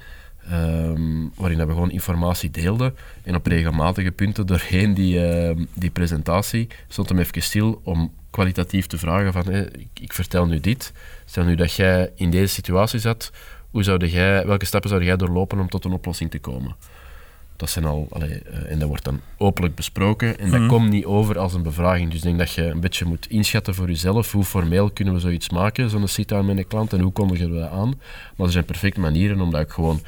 Um, 0.52 1.32
waarin 1.34 1.58
we 1.58 1.72
gewoon 1.72 1.90
informatie 1.90 2.50
deelden. 2.50 2.96
En 3.22 3.34
op 3.34 3.46
regelmatige 3.46 4.10
punten 4.10 4.46
doorheen 4.46 4.94
die, 4.94 5.44
uh, 5.54 5.64
die 5.74 5.90
presentatie 5.90 6.68
stond 6.88 7.08
hem 7.08 7.18
even 7.18 7.42
stil 7.42 7.80
om 7.84 8.12
kwalitatief 8.30 8.86
te 8.86 8.98
vragen 8.98 9.32
van 9.32 9.46
hey, 9.46 9.68
ik, 9.72 9.88
ik, 10.00 10.12
vertel 10.12 10.46
nu 10.46 10.60
dit. 10.60 10.92
Stel 11.24 11.44
nu 11.44 11.54
dat 11.54 11.72
jij 11.72 12.12
in 12.14 12.30
deze 12.30 12.54
situatie 12.54 12.98
zat, 12.98 13.32
hoe 13.70 13.82
zou 13.82 14.06
jij, 14.06 14.46
welke 14.46 14.64
stappen 14.64 14.90
zou 14.90 15.04
jij 15.04 15.16
doorlopen 15.16 15.58
om 15.58 15.68
tot 15.68 15.84
een 15.84 15.92
oplossing 15.92 16.30
te 16.30 16.38
komen? 16.38 16.76
Dat 17.56 17.70
zijn 17.70 17.84
al, 17.84 18.06
allee, 18.10 18.42
uh, 18.50 18.70
en 18.70 18.78
dat 18.78 18.88
wordt 18.88 19.04
dan 19.04 19.20
openlijk 19.36 19.74
besproken 19.74 20.38
en 20.38 20.50
dat 20.50 20.60
mhm. 20.60 20.68
komt 20.68 20.90
niet 20.90 21.04
over 21.04 21.38
als 21.38 21.54
een 21.54 21.62
bevraging. 21.62 22.08
Dus 22.08 22.18
ik 22.18 22.24
denk 22.24 22.38
dat 22.38 22.52
je 22.52 22.64
een 22.64 22.80
beetje 22.80 23.04
moet 23.04 23.26
inschatten 23.26 23.74
voor 23.74 23.86
jezelf 23.86 24.32
hoe 24.32 24.44
formeel 24.44 24.90
kunnen 24.90 25.14
we 25.14 25.20
zoiets 25.20 25.50
maken, 25.50 25.90
zo'n 25.90 26.08
sit-down 26.08 26.46
met 26.46 26.58
een 26.58 26.66
klant 26.66 26.92
en 26.92 27.00
hoe 27.00 27.12
kondigen 27.12 27.52
we 27.52 27.60
dat 27.60 27.70
aan. 27.70 28.00
Maar 28.36 28.46
er 28.46 28.52
zijn 28.52 28.64
perfecte 28.64 29.00
manieren 29.00 29.40
om 29.40 29.50
dat 29.50 29.60
ook 29.60 29.72
gewoon 29.72 30.00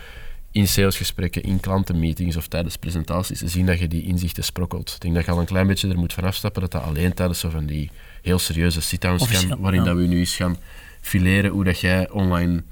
in 0.51 0.69
salesgesprekken, 0.69 1.43
in 1.43 1.61
klantenmeetings 1.61 2.37
of 2.37 2.47
tijdens 2.49 2.77
presentaties 2.77 3.39
te 3.39 3.49
zien 3.49 3.67
dat 3.67 3.79
je 3.79 3.89
die 3.89 4.03
inzichten 4.03 4.45
sprokkelt. 4.45 4.93
Ik 4.95 5.01
denk 5.01 5.15
dat 5.15 5.25
je 5.25 5.31
al 5.31 5.39
een 5.39 5.47
klein 5.47 5.67
beetje 5.67 5.89
er 5.89 5.99
moet 5.99 6.13
van 6.13 6.25
afstappen 6.25 6.61
dat 6.61 6.71
dat 6.71 6.83
alleen 6.83 7.15
tijdens 7.15 7.41
zo 7.41 7.49
van 7.49 7.67
die 7.67 7.91
heel 8.23 8.39
serieuze 8.39 8.81
sit-downs 8.81 9.47
kan, 9.47 9.61
waarin 9.61 9.85
dat 9.85 9.97
we 9.97 10.03
nu 10.03 10.19
eens 10.19 10.37
gaan 10.37 10.57
fileren 11.01 11.51
hoe 11.51 11.65
dat 11.65 11.81
jij 11.81 12.11
online 12.11 12.63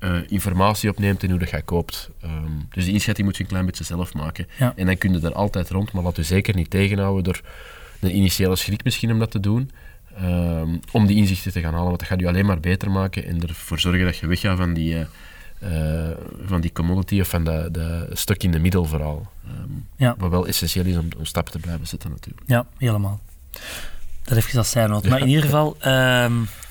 uh, 0.00 0.18
informatie 0.28 0.90
opneemt 0.90 1.22
en 1.22 1.30
hoe 1.30 1.38
dat 1.38 1.64
koopt. 1.64 2.10
Um, 2.24 2.68
dus 2.70 2.84
die 2.84 2.92
inschatting 2.92 3.26
moet 3.26 3.36
je 3.36 3.42
een 3.42 3.48
klein 3.48 3.66
beetje 3.66 3.84
zelf 3.84 4.14
maken. 4.14 4.46
Ja. 4.58 4.72
En 4.76 4.86
dan 4.86 4.98
kun 4.98 5.12
je 5.12 5.26
er 5.26 5.32
altijd 5.32 5.70
rond, 5.70 5.92
maar 5.92 6.02
laat 6.02 6.16
je 6.16 6.22
zeker 6.22 6.54
niet 6.54 6.70
tegenhouden 6.70 7.24
door 7.24 7.40
een 8.00 8.16
initiële 8.16 8.56
schrik 8.56 8.84
misschien 8.84 9.12
om 9.12 9.18
dat 9.18 9.30
te 9.30 9.40
doen. 9.40 9.70
Um, 10.22 10.80
om 10.92 11.06
die 11.06 11.16
inzichten 11.16 11.52
te 11.52 11.60
gaan 11.60 11.72
halen, 11.72 11.86
want 11.86 11.98
dat 11.98 12.08
gaat 12.08 12.20
je 12.20 12.28
alleen 12.28 12.46
maar 12.46 12.60
beter 12.60 12.90
maken 12.90 13.26
en 13.26 13.42
ervoor 13.42 13.78
zorgen 13.78 14.04
dat 14.04 14.16
je 14.16 14.26
weggaat 14.26 14.56
van 14.56 14.74
die, 14.74 14.94
uh, 14.94 15.00
uh, 15.62 16.10
van 16.44 16.60
die 16.60 16.72
commodity 16.72 17.20
of 17.20 17.28
van 17.28 17.44
de, 17.44 17.68
de 17.72 18.08
stuk 18.12 18.42
in 18.42 18.50
de 18.50 18.58
middel 18.58 18.84
vooral. 18.84 19.26
Um, 19.48 19.86
ja. 19.96 20.14
Wat 20.18 20.30
wel 20.30 20.46
essentieel 20.46 20.84
is 20.84 20.96
om, 20.96 21.08
om 21.18 21.24
stappen 21.24 21.52
te 21.52 21.58
blijven 21.58 21.86
zetten 21.86 22.10
natuurlijk. 22.10 22.42
Ja, 22.46 22.66
helemaal. 22.78 23.20
Dat 24.24 24.34
heeft 24.34 24.56
als 24.56 24.70
zijnoot. 24.70 25.08
Maar 25.08 25.20
in 25.20 25.28
ieder 25.28 25.44
geval, 25.44 25.76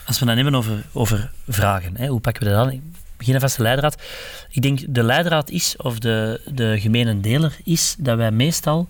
als 0.06 0.20
we 0.20 0.26
dan 0.26 0.36
hebben 0.36 0.56
over, 0.56 0.86
over 0.92 1.32
vragen, 1.48 1.98
hè, 1.98 2.08
hoe 2.08 2.20
pakken 2.20 2.44
we 2.44 2.50
dat 2.50 2.68
aan? 2.68 2.82
Beginnen 3.20 3.42
vast 3.42 3.58
de 3.58 3.64
leidraad. 3.64 4.02
Ik 4.50 4.62
denk 4.62 4.80
de 4.88 5.04
leidraad 5.04 5.50
is, 5.50 5.78
of 5.78 6.00
de, 6.00 6.42
de 6.54 6.80
gemene 6.80 7.20
deler 7.20 7.58
is, 7.64 7.96
dat 7.98 8.18
wij 8.18 8.32
meestal 8.32 8.88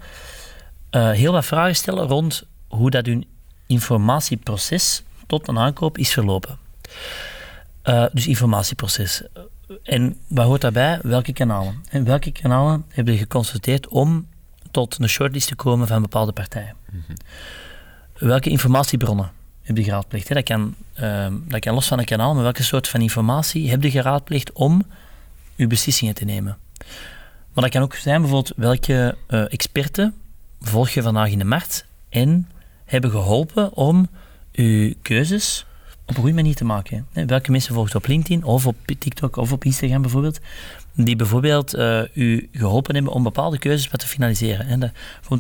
uh, 0.91 1.11
heel 1.11 1.31
wat 1.31 1.45
vragen 1.45 1.75
stellen 1.75 2.07
rond 2.07 2.43
hoe 2.67 2.89
dat 2.89 3.05
hun 3.05 3.25
informatieproces 3.67 5.03
tot 5.27 5.47
een 5.47 5.59
aankoop 5.59 5.97
is 5.97 6.11
verlopen. 6.11 6.57
Uh, 7.83 8.05
dus 8.11 8.27
informatieproces. 8.27 9.23
En 9.83 10.17
wat 10.27 10.45
hoort 10.45 10.61
daarbij? 10.61 10.99
Welke 11.01 11.33
kanalen? 11.33 11.83
En 11.89 12.03
welke 12.03 12.31
kanalen 12.31 12.85
hebben 12.87 13.13
je 13.13 13.19
geconsulteerd 13.19 13.87
om 13.87 14.27
tot 14.71 14.97
een 14.99 15.09
shortlist 15.09 15.47
te 15.47 15.55
komen 15.55 15.87
van 15.87 16.01
bepaalde 16.01 16.31
partijen? 16.31 16.75
Mhm. 16.91 17.13
Welke 18.13 18.49
informatiebronnen 18.49 19.31
heb 19.69 19.77
je 19.77 19.83
geraadpleegd? 19.83 20.33
Dat 20.33 20.43
kan, 20.43 20.75
uh, 21.01 21.27
dat 21.47 21.59
kan 21.59 21.73
los 21.73 21.87
van 21.87 21.99
een 21.99 22.05
kanaal, 22.05 22.33
maar 22.33 22.43
welke 22.43 22.63
soort 22.63 22.87
van 22.87 23.01
informatie 23.01 23.69
heb 23.69 23.83
je 23.83 23.91
geraadpleegd 23.91 24.51
om 24.51 24.83
je 25.55 25.67
beslissingen 25.67 26.13
te 26.13 26.25
nemen? 26.25 26.57
Maar 27.53 27.63
dat 27.63 27.69
kan 27.69 27.81
ook 27.81 27.95
zijn 27.95 28.21
bijvoorbeeld 28.21 28.57
welke 28.57 29.15
uh, 29.27 29.53
experten 29.53 30.13
volg 30.59 30.89
je 30.89 31.01
vandaag 31.01 31.29
in 31.29 31.39
de 31.39 31.45
markt 31.45 31.85
en 32.09 32.49
hebben 32.85 33.11
geholpen 33.11 33.73
om 33.73 34.07
je 34.51 34.97
keuzes 35.01 35.65
op 36.05 36.15
een 36.15 36.21
goede 36.21 36.35
manier 36.35 36.55
te 36.55 36.65
maken. 36.65 37.07
Welke 37.11 37.51
mensen 37.51 37.73
volgt 37.73 37.95
op 37.95 38.07
LinkedIn 38.07 38.43
of 38.43 38.65
op 38.65 38.75
TikTok 38.99 39.35
of 39.35 39.51
op 39.51 39.65
Instagram 39.65 40.01
bijvoorbeeld, 40.01 40.39
die 41.05 41.15
bijvoorbeeld 41.15 41.75
uh, 41.75 42.01
u 42.13 42.49
geholpen 42.51 42.95
hebben 42.95 43.13
om 43.13 43.23
bepaalde 43.23 43.59
keuzes 43.59 43.89
wat 43.89 43.99
te 43.99 44.07
finaliseren. 44.07 44.67
En 44.67 44.79
dat, 44.79 44.91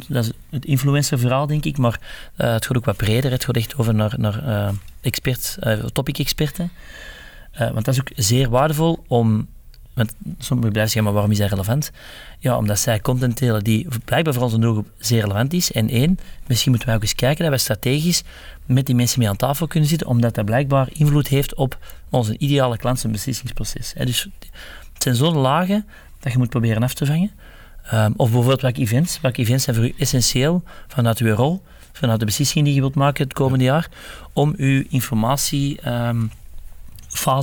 dat 0.07 0.23
is 0.23 0.31
het 0.49 0.65
influencer-verhaal, 0.65 1.47
denk 1.47 1.65
ik, 1.65 1.77
maar 1.77 1.99
uh, 2.37 2.51
het 2.53 2.65
gaat 2.65 2.77
ook 2.77 2.85
wat 2.85 2.97
breder. 2.97 3.31
Het 3.31 3.45
gaat 3.45 3.55
echt 3.55 3.77
over 3.77 3.95
naar, 3.95 4.13
naar 4.17 4.43
uh, 4.47 4.69
experts, 5.01 5.57
topic-experten. 5.93 6.71
want 7.57 7.85
dat 7.85 7.93
is 7.93 7.99
ook 7.99 8.11
zeer 8.15 8.49
waardevol 8.49 9.03
om 9.07 9.47
want 9.99 10.13
sommigen 10.37 10.71
blijven 10.71 10.91
zeggen, 10.91 11.03
maar 11.03 11.13
waarom 11.13 11.31
is 11.31 11.37
dat 11.37 11.49
relevant? 11.49 11.91
Ja, 12.39 12.57
omdat 12.57 12.79
zij 12.79 12.99
content 12.99 13.37
delen 13.37 13.63
die 13.63 13.87
blijkbaar 14.05 14.33
voor 14.33 14.43
onze 14.43 14.59
doelgroep 14.59 14.87
zeer 14.97 15.21
relevant 15.21 15.53
is. 15.53 15.71
En 15.71 15.89
één, 15.89 16.19
misschien 16.47 16.69
moeten 16.69 16.87
wij 16.87 16.97
ook 16.97 17.03
eens 17.03 17.15
kijken 17.15 17.39
dat 17.39 17.49
wij 17.49 17.59
strategisch 17.59 18.23
met 18.65 18.85
die 18.85 18.95
mensen 18.95 19.19
mee 19.19 19.29
aan 19.29 19.35
tafel 19.35 19.67
kunnen 19.67 19.89
zitten, 19.89 20.07
omdat 20.07 20.35
dat 20.35 20.45
blijkbaar 20.45 20.87
invloed 20.93 21.27
heeft 21.27 21.55
op 21.55 21.77
onze 22.09 22.37
ideale 22.37 22.77
klant 22.77 22.99
zijn 22.99 23.11
beslissingsproces. 23.11 23.93
Dus 23.93 24.27
het 24.99 25.03
zijn 25.03 25.15
zo'n 25.15 25.41
lagen 25.41 25.85
dat 26.19 26.31
je 26.31 26.37
moet 26.37 26.49
proberen 26.49 26.83
af 26.83 26.93
te 26.93 27.05
vangen. 27.05 27.31
Um, 27.93 28.13
of 28.15 28.29
bijvoorbeeld 28.29 28.61
welke 28.61 28.79
events. 28.79 29.21
Welke 29.21 29.41
events 29.41 29.63
zijn 29.63 29.75
voor 29.75 29.85
u 29.85 29.93
essentieel 29.97 30.63
vanuit 30.87 31.17
uw 31.17 31.35
rol, 31.35 31.61
vanuit 31.91 32.19
de 32.19 32.25
beslissingen 32.25 32.65
die 32.65 32.73
je 32.73 32.79
wilt 32.79 32.95
maken 32.95 33.23
het 33.23 33.33
komende 33.33 33.63
jaar, 33.63 33.89
om 34.33 34.53
uw 34.57 34.83
informatiefase 34.89 36.27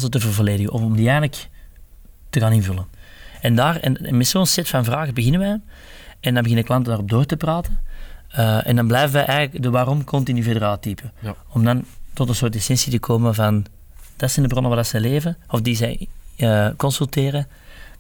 um, 0.05 0.11
te 0.11 0.21
vervolledigen, 0.21 0.73
of 0.73 0.81
om 0.81 0.97
die 0.97 1.09
eigenlijk 1.09 1.49
te 2.31 2.41
gaan 2.41 2.53
invullen. 2.53 2.87
En, 3.41 3.55
daar, 3.55 3.77
en, 3.77 4.17
met 4.17 4.27
zo'n 4.27 4.47
set 4.47 4.69
van 4.69 4.85
vragen 4.85 5.15
beginnen 5.15 5.41
wij. 5.41 5.61
En 6.21 6.35
dan 6.35 6.43
beginnen 6.43 6.65
klanten 6.65 6.89
daarop 6.89 7.09
door 7.09 7.27
te 7.27 7.37
praten. 7.37 7.79
Uh, 8.39 8.67
en 8.67 8.77
dan 8.77 8.87
blijven 8.87 9.13
wij 9.13 9.25
eigenlijk 9.25 9.63
de 9.63 9.71
waarom 9.71 10.05
continu 10.05 10.43
verder 10.43 10.63
uittypen. 10.63 11.13
Ja. 11.21 11.35
Om 11.49 11.65
dan 11.65 11.85
tot 12.13 12.29
een 12.29 12.35
soort 12.35 12.55
essentie 12.55 12.93
te 12.93 12.99
komen 12.99 13.35
van 13.35 13.67
dat 14.17 14.31
zijn 14.31 14.47
de 14.47 14.51
bronnen 14.51 14.73
waar 14.73 14.83
dat 14.83 14.91
ze 14.91 15.01
leven, 15.01 15.37
of 15.49 15.61
die 15.61 15.77
zij 15.77 16.09
uh, 16.37 16.69
consulteren. 16.77 17.49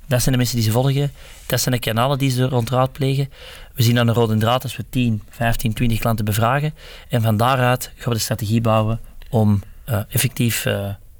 Dat 0.06 0.20
zijn 0.20 0.32
de 0.32 0.36
mensen 0.36 0.56
die 0.56 0.64
ze 0.64 0.72
volgen. 0.72 1.12
Dat 1.46 1.60
zijn 1.60 1.74
de 1.74 1.80
kanalen 1.80 2.18
die 2.18 2.30
ze 2.30 2.44
rond 2.44 2.70
raadplegen. 2.70 3.28
We 3.74 3.82
zien 3.82 3.94
dan 3.94 4.08
een 4.08 4.14
rode 4.14 4.36
draad 4.36 4.62
als 4.62 4.76
we 4.76 4.84
10, 4.90 5.22
15, 5.28 5.72
20 5.72 5.98
klanten 5.98 6.24
bevragen. 6.24 6.74
En 7.08 7.22
van 7.22 7.36
daaruit 7.36 7.90
gaan 7.94 8.12
we 8.12 8.18
de 8.18 8.24
strategie 8.24 8.60
bouwen 8.60 9.00
om 9.30 9.62
uh, 9.88 10.00
effectief 10.08 10.64
uh, 10.64 10.72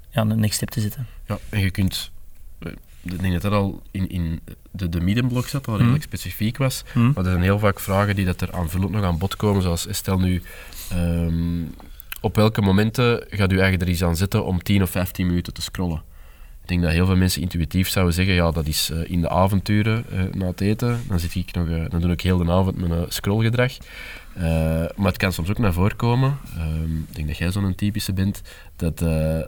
ja, 0.09 0.21
een 0.21 0.39
next 0.39 0.55
step 0.55 0.69
te 0.69 0.81
zetten. 0.81 1.07
Ja, 1.27 1.37
en 1.49 1.59
je 1.59 1.71
kunt 1.71 2.11
ik 3.13 3.21
denk 3.21 3.33
dat 3.33 3.41
dat 3.41 3.51
al 3.51 3.81
in, 3.91 4.09
in 4.09 4.39
de, 4.71 4.89
de 4.89 4.99
middenblok 4.99 5.47
zat, 5.47 5.67
al 5.67 5.73
mm. 5.73 5.79
redelijk 5.79 6.03
specifiek 6.03 6.57
was. 6.57 6.83
Mm. 6.93 7.11
Maar 7.15 7.23
er 7.23 7.31
zijn 7.31 7.43
heel 7.43 7.59
vaak 7.59 7.79
vragen 7.79 8.15
die 8.15 8.25
dat 8.25 8.41
er 8.41 8.51
aanvullend 8.51 8.91
nog 8.91 9.03
aan 9.03 9.17
bod 9.17 9.35
komen, 9.35 9.61
zoals 9.61 9.87
stel 9.89 10.19
nu... 10.19 10.41
Um, 10.93 11.73
op 12.21 12.35
welke 12.35 12.61
momenten 12.61 13.25
gaat 13.29 13.51
u 13.51 13.59
eigenlijk 13.59 13.81
er 13.81 13.89
iets 13.89 14.03
aan 14.03 14.15
zetten 14.15 14.45
om 14.45 14.63
10 14.63 14.81
of 14.81 14.89
15 14.89 15.27
minuten 15.27 15.53
te 15.53 15.61
scrollen? 15.61 16.01
Ik 16.67 16.73
denk 16.73 16.85
dat 16.85 16.95
heel 16.95 17.05
veel 17.05 17.15
mensen 17.15 17.41
intuïtief 17.41 17.89
zouden 17.89 18.13
zeggen, 18.13 18.33
ja, 18.33 18.51
dat 18.51 18.67
is 18.67 18.89
uh, 18.93 19.09
in 19.09 19.21
de 19.21 19.29
avonturen 19.29 20.05
uh, 20.13 20.33
na 20.33 20.45
het 20.45 20.61
eten. 20.61 20.99
Dan, 21.07 21.19
zit 21.19 21.35
ik 21.35 21.53
nog, 21.53 21.67
uh, 21.67 21.85
dan 21.89 22.01
doe 22.01 22.11
ik 22.11 22.21
heel 22.21 22.37
de 22.37 22.51
avond 22.51 22.87
mijn 22.87 23.05
scrollgedrag. 23.07 23.77
maar 24.95 25.07
het 25.07 25.17
kan 25.17 25.33
soms 25.33 25.49
ook 25.49 25.57
naar 25.57 25.73
voren 25.73 25.95
komen. 25.95 26.37
Ehm, 26.57 26.97
ik 26.97 27.15
denk 27.15 27.27
dat 27.27 27.37
jij 27.37 27.51
zo'n 27.51 27.75
typische 27.75 28.13
bent, 28.13 28.41
dat, 28.75 28.97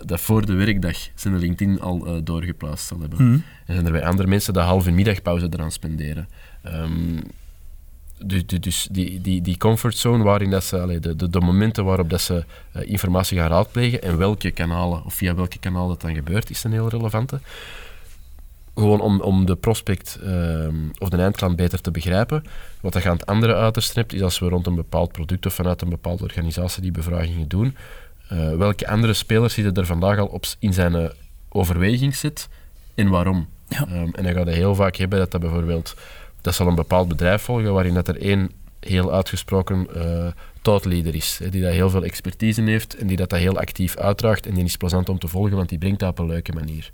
dat 0.05 0.21
voor 0.21 0.45
de 0.45 0.53
werkdag 0.53 0.97
zijn 1.15 1.33
de 1.33 1.39
LinkedIn 1.39 1.81
al 1.81 2.23
doorgeplaatst 2.23 2.87
zal 2.87 2.99
hebben. 2.99 3.23
Mm. 3.23 3.43
En 3.65 3.73
zijn 3.73 3.85
er 3.85 3.91
bij 3.91 4.05
andere 4.05 4.27
mensen 4.27 4.53
dat 4.53 4.65
halve 4.65 4.91
middagpauze 4.91 5.47
eraan 5.49 5.71
spenderen. 5.71 6.27
Um, 6.65 7.21
dus, 8.25 8.43
dus 8.45 8.87
die, 8.91 9.21
die, 9.21 9.41
die 9.41 9.57
comfortzone 9.57 10.23
waarin 10.23 10.49
dat 10.49 10.63
ze, 10.63 10.79
allee, 10.79 10.99
de, 10.99 11.15
de, 11.15 11.29
de, 11.29 11.39
momenten 11.39 11.85
waarop 11.85 12.09
dat 12.09 12.21
ze 12.21 12.45
uh, 12.75 12.81
informatie 12.85 13.37
gaan 13.37 13.49
raadplegen 13.49 14.01
en 14.01 14.17
welke 14.17 14.51
kanalen, 14.51 15.05
of 15.05 15.13
via 15.13 15.35
welke 15.35 15.59
kanaal 15.59 15.87
dat 15.87 16.01
dan 16.01 16.15
gebeurt, 16.15 16.49
is 16.49 16.63
een 16.63 16.71
heel 16.71 16.89
relevante. 16.89 17.39
Gewoon 18.75 18.99
om, 18.99 19.21
om 19.21 19.45
de 19.45 19.55
prospect 19.55 20.19
uh, 20.23 20.67
of 20.97 21.09
de 21.09 21.17
eindklant 21.17 21.55
beter 21.55 21.81
te 21.81 21.91
begrijpen. 21.91 22.43
Wat 22.81 22.93
dat 22.93 23.05
aan 23.05 23.11
het 23.11 23.25
andere 23.25 23.55
uiterste 23.55 23.99
hebt, 23.99 24.13
is 24.13 24.21
als 24.21 24.39
we 24.39 24.49
rond 24.49 24.67
een 24.67 24.75
bepaald 24.75 25.11
product 25.11 25.45
of 25.45 25.53
vanuit 25.53 25.81
een 25.81 25.89
bepaalde 25.89 26.23
organisatie 26.23 26.81
die 26.81 26.91
bevragingen 26.91 27.47
doen, 27.47 27.75
uh, 28.33 28.55
welke 28.55 28.87
andere 28.87 29.13
spelers 29.13 29.53
zitten 29.53 29.73
er 29.73 29.85
vandaag 29.85 30.17
al 30.17 30.27
op 30.27 30.45
in 30.59 30.73
zijn 30.73 30.93
uh, 30.93 31.09
overweging 31.49 32.15
zit 32.15 32.49
en 32.95 33.09
waarom. 33.09 33.47
Ja. 33.67 33.81
Um, 33.81 34.13
en 34.13 34.23
dan 34.23 34.33
ga 34.33 34.39
je 34.39 34.55
heel 34.55 34.75
vaak 34.75 34.95
hebben 34.95 35.19
dat 35.19 35.31
dat 35.31 35.41
bijvoorbeeld 35.41 35.95
dat 36.41 36.55
zal 36.55 36.67
een 36.67 36.75
bepaald 36.75 37.07
bedrijf 37.07 37.41
volgen 37.41 37.73
waarin 37.73 37.93
dat 37.93 38.07
er 38.07 38.21
één 38.21 38.51
heel 38.79 39.13
uitgesproken 39.13 39.87
uh, 39.95 41.13
is, 41.13 41.39
hè, 41.43 41.49
die 41.49 41.61
daar 41.61 41.71
heel 41.71 41.89
veel 41.89 42.03
expertise 42.03 42.61
in 42.61 42.67
heeft 42.67 42.95
en 42.95 43.07
die 43.07 43.17
dat, 43.17 43.29
dat 43.29 43.39
heel 43.39 43.57
actief 43.57 43.97
uitdraagt 43.97 44.45
en 44.45 44.53
die 44.53 44.63
is 44.63 44.77
plezant 44.77 45.09
om 45.09 45.19
te 45.19 45.27
volgen, 45.27 45.55
want 45.55 45.69
die 45.69 45.77
brengt 45.77 45.99
dat 45.99 46.09
op 46.09 46.19
een 46.19 46.27
leuke 46.27 46.53
manier. 46.53 46.91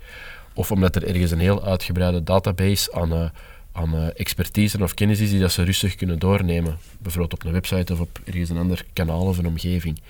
Of 0.54 0.70
omdat 0.70 0.96
er 0.96 1.06
ergens 1.06 1.30
een 1.30 1.38
heel 1.38 1.64
uitgebreide 1.64 2.22
database 2.22 2.92
aan, 2.92 3.12
uh, 3.12 3.28
aan 3.72 3.94
uh, 3.94 4.06
expertise 4.14 4.82
of 4.82 4.94
kennis 4.94 5.20
is 5.20 5.30
die 5.30 5.40
dat 5.40 5.52
ze 5.52 5.62
rustig 5.62 5.94
kunnen 5.94 6.18
doornemen, 6.18 6.78
bijvoorbeeld 6.98 7.32
op 7.32 7.44
een 7.44 7.52
website 7.52 7.92
of 7.92 8.00
op 8.00 8.20
ergens 8.24 8.50
een 8.50 8.58
ander 8.58 8.84
kanaal 8.92 9.26
of 9.26 9.38
een 9.38 9.46
omgeving. 9.46 10.00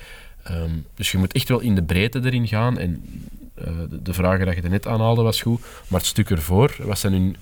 Um, 0.50 0.86
dus 0.94 1.12
je 1.12 1.18
moet 1.18 1.32
echt 1.32 1.48
wel 1.48 1.60
in 1.60 1.74
de 1.74 1.82
breedte 1.82 2.20
erin 2.24 2.48
gaan 2.48 2.78
en 2.78 3.04
de, 3.54 4.02
de 4.02 4.14
vragen 4.14 4.46
dat 4.46 4.54
je 4.54 4.62
net 4.62 4.86
aanhaalde 4.86 5.22
was 5.22 5.42
goed, 5.42 5.60
maar 5.88 6.00
het 6.00 6.08
stuk 6.08 6.30
ervoor, 6.30 6.76
wat 6.78 6.98
zijn 6.98 7.12
hun 7.12 7.36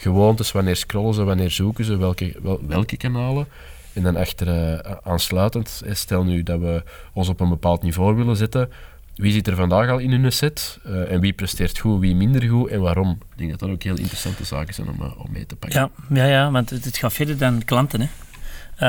gewoontes, 0.00 0.52
wanneer 0.52 0.76
scrollen 0.76 1.14
ze, 1.14 1.24
wanneer 1.24 1.50
zoeken 1.50 1.84
ze, 1.84 1.96
welke, 1.96 2.34
welke 2.66 2.96
kanalen. 2.96 3.46
En 3.92 4.02
dan 4.02 4.16
achter 4.16 4.46
uh, 4.46 4.92
aansluitend, 5.02 5.82
stel 5.92 6.24
nu 6.24 6.42
dat 6.42 6.60
we 6.60 6.82
ons 7.12 7.28
op 7.28 7.40
een 7.40 7.48
bepaald 7.48 7.82
niveau 7.82 8.16
willen 8.16 8.36
zetten, 8.36 8.68
wie 9.14 9.32
zit 9.32 9.46
er 9.46 9.56
vandaag 9.56 9.90
al 9.90 9.98
in 9.98 10.10
hun 10.10 10.32
set 10.32 10.78
uh, 10.86 11.12
en 11.12 11.20
wie 11.20 11.32
presteert 11.32 11.78
goed, 11.78 12.00
wie 12.00 12.14
minder 12.14 12.42
goed 12.42 12.70
en 12.70 12.80
waarom. 12.80 13.10
Ik 13.10 13.38
denk 13.38 13.50
dat 13.50 13.58
dat 13.58 13.70
ook 13.70 13.82
heel 13.82 13.96
interessante 13.96 14.44
zaken 14.44 14.74
zijn 14.74 14.88
om, 14.88 14.96
uh, 15.00 15.18
om 15.18 15.32
mee 15.32 15.46
te 15.46 15.56
pakken. 15.56 15.80
Ja, 15.80 15.90
ja, 16.16 16.24
ja 16.24 16.50
want 16.50 16.70
het, 16.70 16.96
gaat 16.96 17.12
verder 17.12 17.38
dan 17.38 17.64
klanten. 17.64 18.00
Hè. 18.00 18.08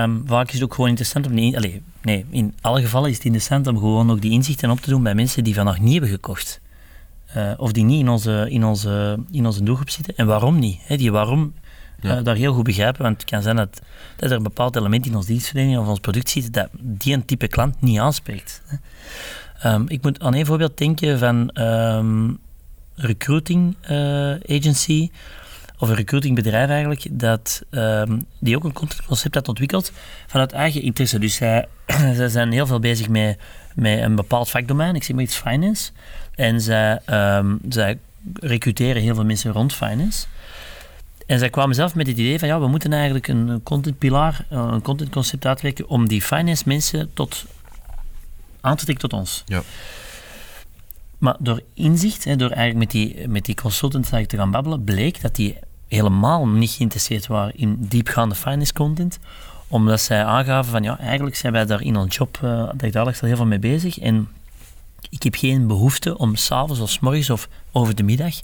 Um, 0.02 0.24
vaak 0.26 0.48
is 0.48 0.54
het 0.54 0.64
ook 0.64 0.74
gewoon 0.74 0.90
interessant 0.90 1.28
om 1.28 1.36
die, 1.36 1.82
nee, 2.02 2.26
in 2.30 2.54
alle 2.62 2.82
gevallen 2.82 3.10
is 3.10 3.16
het 3.16 3.26
interessant 3.26 3.68
om 3.68 3.78
gewoon 3.78 4.12
ook 4.12 4.22
die 4.22 4.32
inzichten 4.32 4.70
op 4.70 4.80
te 4.80 4.90
doen 4.90 5.04
bij 5.04 5.16
mensen 5.16 5.44
die 5.44 5.54
vandaag 5.54 5.80
niet 5.80 5.92
hebben 5.92 6.10
gekocht. 6.10 6.62
Uh, 7.38 7.52
of 7.58 7.72
die 7.72 7.84
niet 7.84 8.00
in 8.00 8.10
onze, 8.10 8.46
in, 8.50 8.66
onze, 8.66 9.20
in 9.32 9.46
onze 9.46 9.64
doelgroep 9.64 9.90
zitten. 9.90 10.16
En 10.16 10.26
waarom 10.26 10.60
niet? 10.60 10.80
Die 10.88 11.12
waarom 11.12 11.54
uh, 12.02 12.24
daar 12.24 12.36
heel 12.36 12.54
goed 12.54 12.64
begrijpen. 12.64 13.04
Want 13.04 13.22
het 13.22 13.30
kan 13.30 13.42
zijn 13.42 13.56
dat, 13.56 13.82
dat 14.16 14.30
er 14.30 14.38
een 14.38 14.44
bepaald 14.44 14.76
element 14.76 15.06
in 15.06 15.16
onze 15.16 15.28
dienstverlening 15.28 15.78
of 15.78 15.88
ons 15.88 16.00
product 16.00 16.30
zit 16.30 16.54
dat 16.54 16.68
die 16.74 17.14
een 17.14 17.26
type 17.26 17.48
klant 17.48 17.82
niet 17.82 18.00
aanspreekt. 18.00 18.62
Um, 19.66 19.86
ik 19.88 20.02
moet 20.02 20.20
aan 20.20 20.36
een 20.36 20.46
voorbeeld 20.46 20.78
denken 20.78 21.20
van 21.20 21.64
um, 21.64 22.40
recruiting 22.96 23.76
uh, 23.90 24.32
agency 24.32 25.10
of 25.78 25.90
een 25.90 25.96
recruitingbedrijf 25.96 26.70
eigenlijk, 26.70 27.08
dat, 27.12 27.64
um, 27.72 28.26
die 28.40 28.56
ook 28.56 28.64
een 28.64 28.74
contentconcept 28.74 29.36
had 29.36 29.48
ontwikkeld 29.48 29.92
vanuit 30.28 30.52
eigen 30.52 30.82
interesse. 30.82 31.20
Dus 31.20 31.36
zij, 31.36 31.68
zij 32.20 32.28
zijn 32.28 32.52
heel 32.52 32.68
veel 32.68 32.80
bezig 32.80 33.10
met, 33.10 33.38
met 33.76 34.00
een 34.00 34.16
bepaald 34.16 34.50
vakdomein, 34.50 34.96
ik 34.96 35.04
zeg 35.04 35.16
maar 35.16 35.24
iets 35.24 35.36
finance. 35.36 35.92
En 36.40 36.62
zij, 36.62 37.00
um, 37.38 37.60
zij 37.70 38.00
recruteren 38.34 39.02
heel 39.02 39.16
veel 39.16 39.26
mensen 39.26 39.52
rond 39.52 39.74
finance. 39.74 40.26
En 41.26 41.40
zij 41.40 41.50
kwamen 41.50 41.76
zelf 41.76 41.96
met 41.96 42.08
het 42.08 42.18
idee 42.18 42.40
van 42.40 42.48
ja, 42.48 42.60
we 42.60 42.68
moeten 42.68 42.94
eigenlijk 42.94 43.28
een 43.28 43.64
contentpilaar, 43.64 44.46
eh, 44.50 44.68
een 44.72 44.82
contentconcept 44.82 45.46
uitwerken 45.46 45.88
om 45.88 46.08
die 46.08 46.22
finance 46.22 46.64
mensen 46.66 47.14
tot, 47.14 47.46
aan 48.62 48.76
te 48.76 48.84
trekken 48.84 49.10
tot 49.10 49.20
ons. 49.20 49.44
Ja. 49.46 49.62
Maar 51.18 51.36
door 51.40 51.62
inzicht, 51.74 52.24
hè, 52.24 52.36
door 52.36 52.52
eigenlijk 52.52 52.80
met 52.80 52.92
die, 52.92 53.28
met 53.28 53.46
die 53.46 53.56
consultants 53.56 54.10
te 54.10 54.38
gaan 54.38 54.52
babbelen, 54.52 54.84
bleek 54.84 55.22
dat 55.22 55.36
die 55.36 55.58
helemaal 55.88 56.48
niet 56.48 56.72
geïnteresseerd 56.72 57.28
waren 57.28 57.58
in 57.58 57.76
diepgaande 57.80 58.36
finance 58.36 58.74
content. 58.74 59.20
Omdat 59.68 60.02
zij 60.02 60.24
aangaven 60.24 60.72
van 60.72 60.84
ja, 60.84 61.00
eigenlijk 61.00 61.36
zijn 61.36 61.54
wij 61.54 61.66
daar 61.66 61.82
in 61.82 61.98
ons 61.98 62.16
job 62.16 62.40
uh, 62.44 62.94
al 62.94 63.12
heel 63.20 63.36
veel 63.36 63.46
mee 63.46 63.60
bezig. 63.60 64.00
En 64.00 64.28
ik 65.10 65.24
heb 65.24 65.36
geen 65.36 65.68
behoefte 65.68 66.18
om 66.18 66.36
s'avonds 66.36 66.82
of 66.82 66.90
s 66.90 67.00
morgens 67.00 67.30
of 67.30 67.48
over 67.72 67.96
de 67.96 68.04
middag 68.04 68.36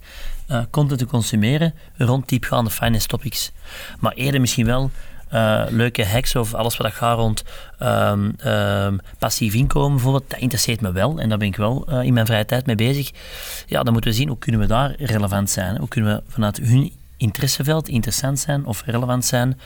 uh, 0.51 0.61
content 0.71 0.99
te 0.99 1.05
consumeren 1.05 1.73
rond 1.97 2.29
diepgaande 2.29 2.69
finance 2.69 3.07
topics. 3.07 3.51
Maar 3.99 4.13
eerder 4.13 4.41
misschien 4.41 4.65
wel 4.65 4.91
eh, 5.29 5.63
leuke 5.69 6.05
hacks 6.05 6.35
of 6.35 6.53
alles 6.53 6.77
wat 6.77 6.91
gaat 6.91 7.17
rond 7.17 7.43
ehm, 7.79 8.31
ehm, 8.37 8.97
passief 9.19 9.53
inkomen 9.53 9.91
bijvoorbeeld, 9.91 10.29
dat 10.29 10.39
interesseert 10.39 10.81
me 10.81 10.91
wel 10.91 11.19
en 11.19 11.29
daar 11.29 11.37
ben 11.37 11.47
ik 11.47 11.55
wel 11.55 12.01
in 12.01 12.13
mijn 12.13 12.25
vrije 12.25 12.45
tijd 12.45 12.65
mee 12.65 12.75
bezig. 12.75 13.11
Ja, 13.65 13.83
dan 13.83 13.93
moeten 13.93 14.11
we 14.11 14.17
zien 14.17 14.27
hoe 14.27 14.37
kunnen 14.37 14.61
we 14.61 14.67
daar 14.67 14.95
relevant 14.97 15.49
zijn. 15.49 15.77
Hoe 15.77 15.87
kunnen 15.87 16.15
we 16.15 16.31
vanuit 16.31 16.57
hun 16.57 16.91
interesseveld 17.17 17.87
interessant 17.87 18.39
zijn 18.39 18.65
of 18.65 18.83
relevant 18.85 19.25
zijn, 19.25 19.59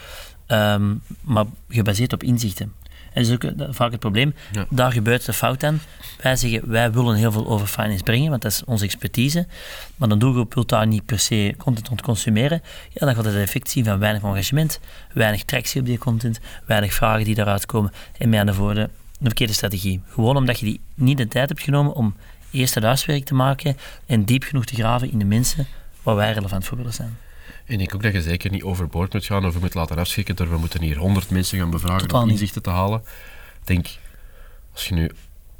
ehm, 0.45 0.95
maar 1.21 1.45
gebaseerd 1.67 2.13
op 2.13 2.23
inzichten. 2.23 2.73
En 3.13 3.23
dat 3.23 3.43
is 3.43 3.49
ook 3.49 3.73
vaak 3.75 3.91
het 3.91 3.99
probleem. 3.99 4.33
Daar 4.69 4.91
gebeurt 4.91 5.25
de 5.25 5.33
fout 5.33 5.63
aan. 5.63 5.81
Wij 6.21 6.35
zeggen, 6.35 6.69
wij 6.69 6.91
willen 6.91 7.15
heel 7.15 7.31
veel 7.31 7.47
over 7.47 7.67
finance 7.67 8.03
brengen, 8.03 8.29
want 8.29 8.41
dat 8.41 8.51
is 8.51 8.63
onze 8.63 8.83
expertise. 8.83 9.47
Maar 9.95 10.09
dan 10.09 10.19
doelgroep 10.19 10.53
wil 10.53 10.65
daar 10.65 10.87
niet 10.87 11.05
per 11.05 11.19
se 11.19 11.53
content 11.57 11.87
rond 11.87 12.01
consumeren. 12.01 12.61
Ja, 12.89 13.05
dan 13.05 13.15
gaat 13.15 13.25
het 13.25 13.35
effect 13.35 13.69
zien 13.69 13.85
van 13.85 13.99
weinig 13.99 14.23
engagement, 14.23 14.79
weinig 15.13 15.43
tractie 15.43 15.79
op 15.79 15.85
die 15.85 15.97
content, 15.97 16.39
weinig 16.65 16.93
vragen 16.93 17.25
die 17.25 17.35
daaruit 17.35 17.65
komen. 17.65 17.91
En 18.17 18.29
met 18.29 18.39
andere 18.39 18.57
woorden, 18.57 18.91
de 19.19 19.25
verkeerde 19.25 19.53
strategie. 19.53 20.01
Gewoon 20.07 20.37
omdat 20.37 20.59
je 20.59 20.65
die 20.65 20.79
niet 20.93 21.17
de 21.17 21.27
tijd 21.27 21.49
hebt 21.49 21.61
genomen 21.61 21.93
om 21.93 22.15
eerst 22.51 22.75
het 22.75 22.83
huiswerk 22.83 23.25
te 23.25 23.33
maken 23.33 23.77
en 24.05 24.23
diep 24.23 24.43
genoeg 24.43 24.65
te 24.65 24.75
graven 24.75 25.11
in 25.11 25.19
de 25.19 25.25
mensen 25.25 25.67
waar 26.03 26.15
wij 26.15 26.33
relevant 26.33 26.65
voor 26.65 26.77
willen 26.77 26.93
zijn. 26.93 27.17
En 27.69 27.75
ik 27.75 27.79
denk 27.79 27.95
ook 27.95 28.03
dat 28.03 28.13
je 28.13 28.29
zeker 28.29 28.51
niet 28.51 28.63
overboord 28.63 29.13
moet 29.13 29.25
gaan 29.25 29.45
of 29.45 29.53
je 29.53 29.59
moet 29.59 29.73
laten 29.73 29.97
afschrikken 29.97 30.35
door 30.35 30.49
we 30.49 30.57
moeten 30.57 30.81
hier 30.81 30.97
honderd 30.97 31.29
mensen 31.29 31.59
gaan 31.59 31.69
bevragen 31.69 32.07
Totaal 32.07 32.23
om 32.23 32.29
inzichten 32.29 32.61
te 32.61 32.69
halen. 32.69 32.99
Ik 33.59 33.67
denk, 33.67 33.87
als 34.73 34.87
je 34.87 34.93
nu 34.93 35.11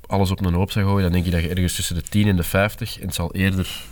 alles 0.08 0.32
op 0.32 0.46
een 0.46 0.54
hoop 0.54 0.72
zou 0.72 0.86
gooien, 0.86 1.04
dan 1.04 1.12
denk 1.12 1.26
je 1.26 1.32
dat 1.32 1.42
je 1.42 1.50
ergens 1.50 1.76
tussen 1.76 1.96
de 1.96 2.02
10 2.02 2.28
en 2.28 2.36
de 2.36 2.44
50, 2.44 3.00
en 3.00 3.06
het 3.06 3.16
zal 3.16 3.34
eerder 3.34 3.84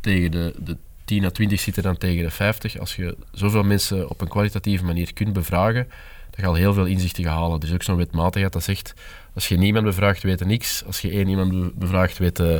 tegen 0.00 0.30
de, 0.30 0.54
de 0.58 0.76
10 1.04 1.24
à 1.24 1.30
20 1.30 1.60
zitten 1.60 1.82
dan 1.82 1.96
tegen 1.96 2.22
de 2.22 2.30
50. 2.30 2.78
Als 2.78 2.96
je 2.96 3.16
zoveel 3.32 3.62
mensen 3.62 4.10
op 4.10 4.20
een 4.20 4.28
kwalitatieve 4.28 4.84
manier 4.84 5.12
kunt 5.12 5.32
bevragen, 5.32 5.88
ga 6.36 6.42
je 6.42 6.48
al 6.48 6.54
heel 6.54 6.72
veel 6.72 6.84
inzichten 6.84 7.24
halen. 7.24 7.60
Dus 7.60 7.72
ook 7.72 7.82
zo'n 7.82 7.96
wetmatigheid 7.96 8.52
dat 8.52 8.62
zegt, 8.62 8.94
als 9.34 9.48
je 9.48 9.56
niemand 9.56 9.84
bevraagt, 9.84 10.22
weet 10.22 10.38
je 10.38 10.44
niks. 10.44 10.82
Als 10.86 11.00
je 11.00 11.10
één 11.10 11.28
iemand 11.28 11.74
bevraagt, 11.74 12.18
weet 12.18 12.38
eh, 12.40 12.56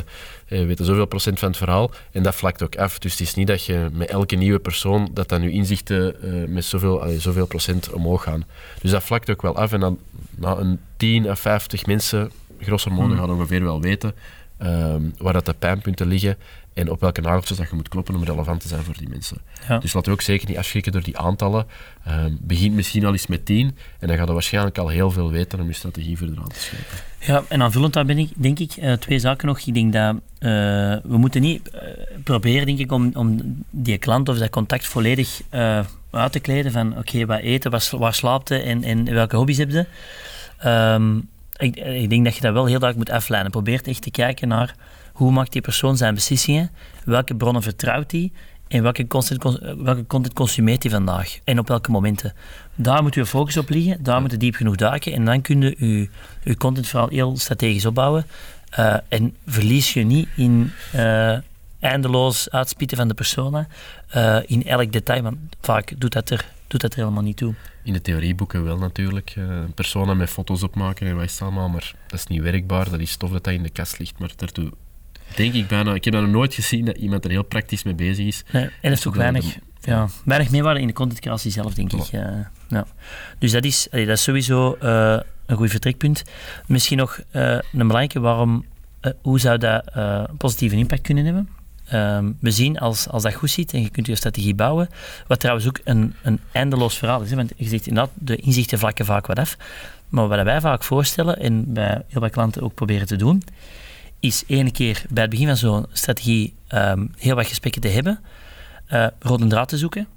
weet 0.47 0.79
zoveel 0.81 1.05
procent 1.05 1.39
van 1.39 1.47
het 1.47 1.57
verhaal. 1.57 1.91
En 2.11 2.23
dat 2.23 2.35
vlakt 2.35 2.63
ook 2.63 2.75
af. 2.75 2.99
Dus 2.99 3.11
het 3.11 3.21
is 3.21 3.33
niet 3.33 3.47
dat 3.47 3.65
je 3.65 3.89
met 3.91 4.09
elke 4.09 4.35
nieuwe 4.35 4.59
persoon, 4.59 5.09
dat 5.13 5.29
dan 5.29 5.41
je 5.41 5.49
inzichten 5.49 6.15
uh, 6.23 6.47
met 6.47 6.65
zoveel, 6.65 7.01
allee, 7.01 7.19
zoveel 7.19 7.45
procent 7.45 7.91
omhoog 7.91 8.23
gaan. 8.23 8.45
Dus 8.81 8.91
dat 8.91 9.03
vlakt 9.03 9.29
ook 9.29 9.41
wel 9.41 9.55
af. 9.55 9.73
En 9.73 9.79
dan 9.79 9.99
na 10.35 10.55
een 10.55 10.79
10 10.97 11.27
à 11.27 11.35
50 11.35 11.85
mensen, 11.85 12.31
grosso 12.59 12.91
modo, 12.91 13.13
mm. 13.13 13.17
gaan 13.17 13.29
ongeveer 13.29 13.63
wel 13.63 13.81
weten 13.81 14.13
ehm, 14.57 15.01
waar 15.17 15.33
dat 15.33 15.45
de 15.45 15.55
pijnpunten 15.59 16.07
liggen 16.07 16.37
en 16.77 16.91
op 16.91 16.99
welke 16.99 17.21
nageltjes 17.21 17.57
dat 17.57 17.69
je 17.69 17.75
moet 17.75 17.89
kloppen 17.89 18.15
om 18.15 18.23
relevant 18.23 18.61
te 18.61 18.67
zijn 18.67 18.83
voor 18.83 18.97
die 18.97 19.09
mensen. 19.09 19.37
Ja. 19.67 19.77
Dus 19.77 19.93
laten 19.93 20.11
we 20.11 20.17
ook 20.17 20.23
zeker 20.23 20.47
niet 20.47 20.57
afschrikken 20.57 20.91
door 20.91 21.03
die 21.03 21.17
aantallen. 21.17 21.65
Um, 22.07 22.37
begin 22.41 22.75
misschien 22.75 23.05
al 23.05 23.11
eens 23.11 23.27
met 23.27 23.45
tien 23.45 23.77
en 23.99 24.07
dan 24.07 24.17
gaat 24.17 24.27
je 24.27 24.33
waarschijnlijk 24.33 24.77
al 24.77 24.87
heel 24.87 25.11
veel 25.11 25.31
weten 25.31 25.59
om 25.59 25.67
je 25.67 25.73
strategie 25.73 26.17
verder 26.17 26.37
aan 26.37 26.47
te 26.47 26.59
schrijven. 26.59 26.97
Ja, 27.19 27.43
en 27.47 27.61
aanvullend 27.61 27.93
daar 27.93 28.05
ben 28.05 28.17
ik, 28.17 28.29
denk 28.35 28.59
ik, 28.59 28.75
uh, 28.75 28.93
twee 28.93 29.19
zaken 29.19 29.47
nog. 29.47 29.59
Ik 29.59 29.73
denk 29.73 29.93
dat 29.93 30.15
uh, 30.15 30.19
we 31.03 31.17
moeten 31.17 31.41
niet 31.41 31.69
uh, 31.73 31.81
proberen, 32.23 32.65
denk 32.65 32.79
ik, 32.79 32.91
om, 32.91 33.11
om 33.13 33.39
die 33.69 33.97
klant 33.97 34.29
of 34.29 34.37
dat 34.37 34.49
contact 34.49 34.87
volledig 34.87 35.41
uit 36.11 36.31
te 36.31 36.39
kleden 36.39 36.71
van 36.71 36.89
oké, 36.89 36.99
okay, 36.99 37.25
wat 37.25 37.39
eten, 37.39 37.71
waar, 37.71 37.89
waar 37.91 38.13
slaapt 38.13 38.51
en, 38.51 38.83
en 38.83 39.13
welke 39.13 39.35
hobby's 39.35 39.57
heb 39.57 39.69
je. 39.69 39.85
Um, 40.65 41.29
ik, 41.57 41.75
ik, 41.75 42.09
denk 42.09 42.25
dat 42.25 42.35
je 42.35 42.41
dat 42.41 42.53
wel 42.53 42.65
heel 42.65 42.79
duidelijk 42.79 43.09
moet 43.09 43.19
afleiden. 43.19 43.51
Probeer 43.51 43.81
echt 43.83 44.01
te 44.01 44.11
kijken 44.11 44.47
naar 44.47 44.75
hoe 45.17 45.31
maakt 45.31 45.51
die 45.51 45.61
persoon 45.61 45.97
zijn 45.97 46.13
beslissingen? 46.13 46.71
Welke 47.05 47.35
bronnen 47.35 47.61
vertrouwt 47.61 48.11
hij? 48.11 48.31
En 48.67 48.83
welke 48.83 49.07
content, 49.07 49.43
welke 49.77 50.05
content 50.07 50.33
consumeert 50.33 50.83
hij 50.83 50.91
vandaag? 50.91 51.39
En 51.43 51.59
op 51.59 51.67
welke 51.67 51.91
momenten? 51.91 52.33
Daar 52.75 53.03
moet 53.03 53.15
je 53.15 53.25
focus 53.25 53.57
op 53.57 53.69
liggen, 53.69 54.03
daar 54.03 54.21
moet 54.21 54.31
je 54.31 54.37
diep 54.37 54.55
genoeg 54.55 54.75
duiken 54.75 55.13
en 55.13 55.25
dan 55.25 55.41
kun 55.41 55.61
je 55.61 56.09
je, 56.43 56.57
content 56.57 56.87
vooral 56.87 57.09
heel 57.09 57.37
strategisch 57.37 57.85
opbouwen. 57.85 58.25
Uh, 58.79 58.95
en 59.07 59.35
verlies 59.45 59.93
je 59.93 60.03
niet 60.03 60.27
in 60.35 60.71
uh, 60.95 61.37
eindeloos 61.79 62.49
uitspitten 62.49 62.97
van 62.97 63.07
de 63.07 63.13
persona 63.13 63.67
in 64.45 64.65
elk 64.65 64.91
detail, 64.91 65.21
want 65.21 65.37
vaak 65.61 65.93
doet 65.97 66.13
dat 66.13 66.29
er, 66.29 66.45
doet 66.67 66.81
dat 66.81 66.93
er 66.93 66.99
helemaal 66.99 67.23
niet 67.23 67.37
toe. 67.37 67.53
In 67.83 67.93
de 67.93 68.01
theorieboeken 68.01 68.63
wel 68.63 68.77
natuurlijk, 68.77 69.33
een 69.35 69.73
persona 69.73 70.13
met 70.13 70.29
foto's 70.29 70.63
opmaken 70.63 71.07
en 71.07 71.17
het 71.17 71.39
allemaal, 71.41 71.69
maar 71.69 71.93
dat 72.07 72.19
is 72.19 72.27
niet 72.27 72.41
werkbaar, 72.41 72.89
dat 72.89 72.99
is 72.99 73.11
stof 73.11 73.31
dat 73.31 73.43
dat 73.43 73.53
in 73.53 73.63
de 73.63 73.69
kast 73.69 73.99
ligt, 73.99 74.19
maar 74.19 74.31
daartoe 74.35 74.71
denk 75.35 75.53
ik 75.53 75.67
bijna. 75.67 75.93
Ik 75.93 76.03
heb 76.03 76.13
nog 76.13 76.27
nooit 76.27 76.53
gezien 76.53 76.85
dat 76.85 76.97
iemand 76.97 77.25
er 77.25 77.31
heel 77.31 77.43
praktisch 77.43 77.83
mee 77.83 77.95
bezig 77.95 78.25
is. 78.25 78.43
Nee, 78.51 78.69
en 78.81 78.91
is 78.91 79.07
ook 79.07 79.15
weinig, 79.15 79.57
ja, 79.81 80.07
weinig 80.25 80.51
meewaarde 80.51 80.81
in 80.81 80.87
de 80.87 80.93
contentcreatie 80.93 81.51
zelf, 81.51 81.73
denk 81.73 81.93
ik. 81.93 82.03
ja. 82.69 82.85
Dus 83.39 83.51
dat 83.51 83.63
is, 83.63 83.87
dat 83.91 84.07
is 84.07 84.23
sowieso 84.23 84.77
uh, 84.83 85.17
een 85.45 85.57
goed 85.57 85.69
vertrekpunt. 85.69 86.23
Misschien 86.65 86.97
nog 86.97 87.19
uh, 87.31 87.51
een 87.51 87.61
belangrijke, 87.71 88.19
waarom, 88.19 88.65
hoe 89.21 89.39
zou 89.39 89.57
dat 89.57 89.91
positieve 90.37 90.75
impact 90.75 91.01
kunnen 91.01 91.25
hebben? 91.25 91.49
Um, 91.93 92.37
we 92.39 92.51
zien 92.51 92.79
als, 92.79 93.09
als 93.09 93.23
dat 93.23 93.33
goed 93.33 93.49
zit 93.49 93.73
en 93.73 93.81
je 93.81 93.89
kunt 93.89 94.07
je 94.07 94.15
strategie 94.15 94.55
bouwen, 94.55 94.89
wat 95.27 95.39
trouwens 95.39 95.67
ook 95.67 95.79
een, 95.83 96.13
een 96.21 96.39
eindeloos 96.51 96.97
verhaal 96.97 97.21
is. 97.21 97.29
Hè? 97.29 97.35
Want 97.35 97.51
je 97.55 97.67
zegt 97.67 97.87
inderdaad, 97.87 98.13
de 98.13 98.35
inzichten 98.35 98.79
vlakken 98.79 99.05
vaak 99.05 99.27
wat 99.27 99.39
af. 99.39 99.57
Maar 100.09 100.27
wat 100.27 100.43
wij 100.43 100.61
vaak 100.61 100.83
voorstellen 100.83 101.39
en 101.39 101.73
bij 101.73 102.01
heel 102.07 102.21
veel 102.21 102.29
klanten 102.29 102.61
ook 102.61 102.73
proberen 102.73 103.07
te 103.07 103.15
doen, 103.15 103.43
is 104.19 104.43
ene 104.47 104.71
keer 104.71 105.05
bij 105.09 105.21
het 105.21 105.31
begin 105.31 105.47
van 105.47 105.57
zo'n 105.57 105.85
strategie 105.91 106.55
um, 106.73 107.11
heel 107.17 107.35
wat 107.35 107.47
gesprekken 107.47 107.81
te 107.81 107.87
hebben, 107.87 108.19
uh, 108.91 109.07
rode 109.19 109.47
draad 109.47 109.69
te 109.69 109.77
zoeken, 109.77 110.07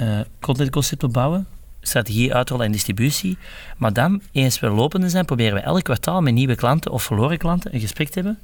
uh, 0.00 0.20
contentconcept 0.40 1.04
opbouwen, 1.04 1.46
strategie 1.80 2.34
uitrollen 2.34 2.66
en 2.66 2.72
distributie. 2.72 3.38
Maar 3.76 3.92
dan, 3.92 4.22
eens 4.32 4.60
we 4.60 4.68
lopende 4.68 5.08
zijn, 5.08 5.24
proberen 5.24 5.54
we 5.54 5.60
elk 5.60 5.82
kwartaal 5.82 6.20
met 6.20 6.34
nieuwe 6.34 6.54
klanten 6.54 6.90
of 6.90 7.02
verloren 7.02 7.38
klanten 7.38 7.74
een 7.74 7.80
gesprek 7.80 8.08
te 8.08 8.14
hebben 8.14 8.38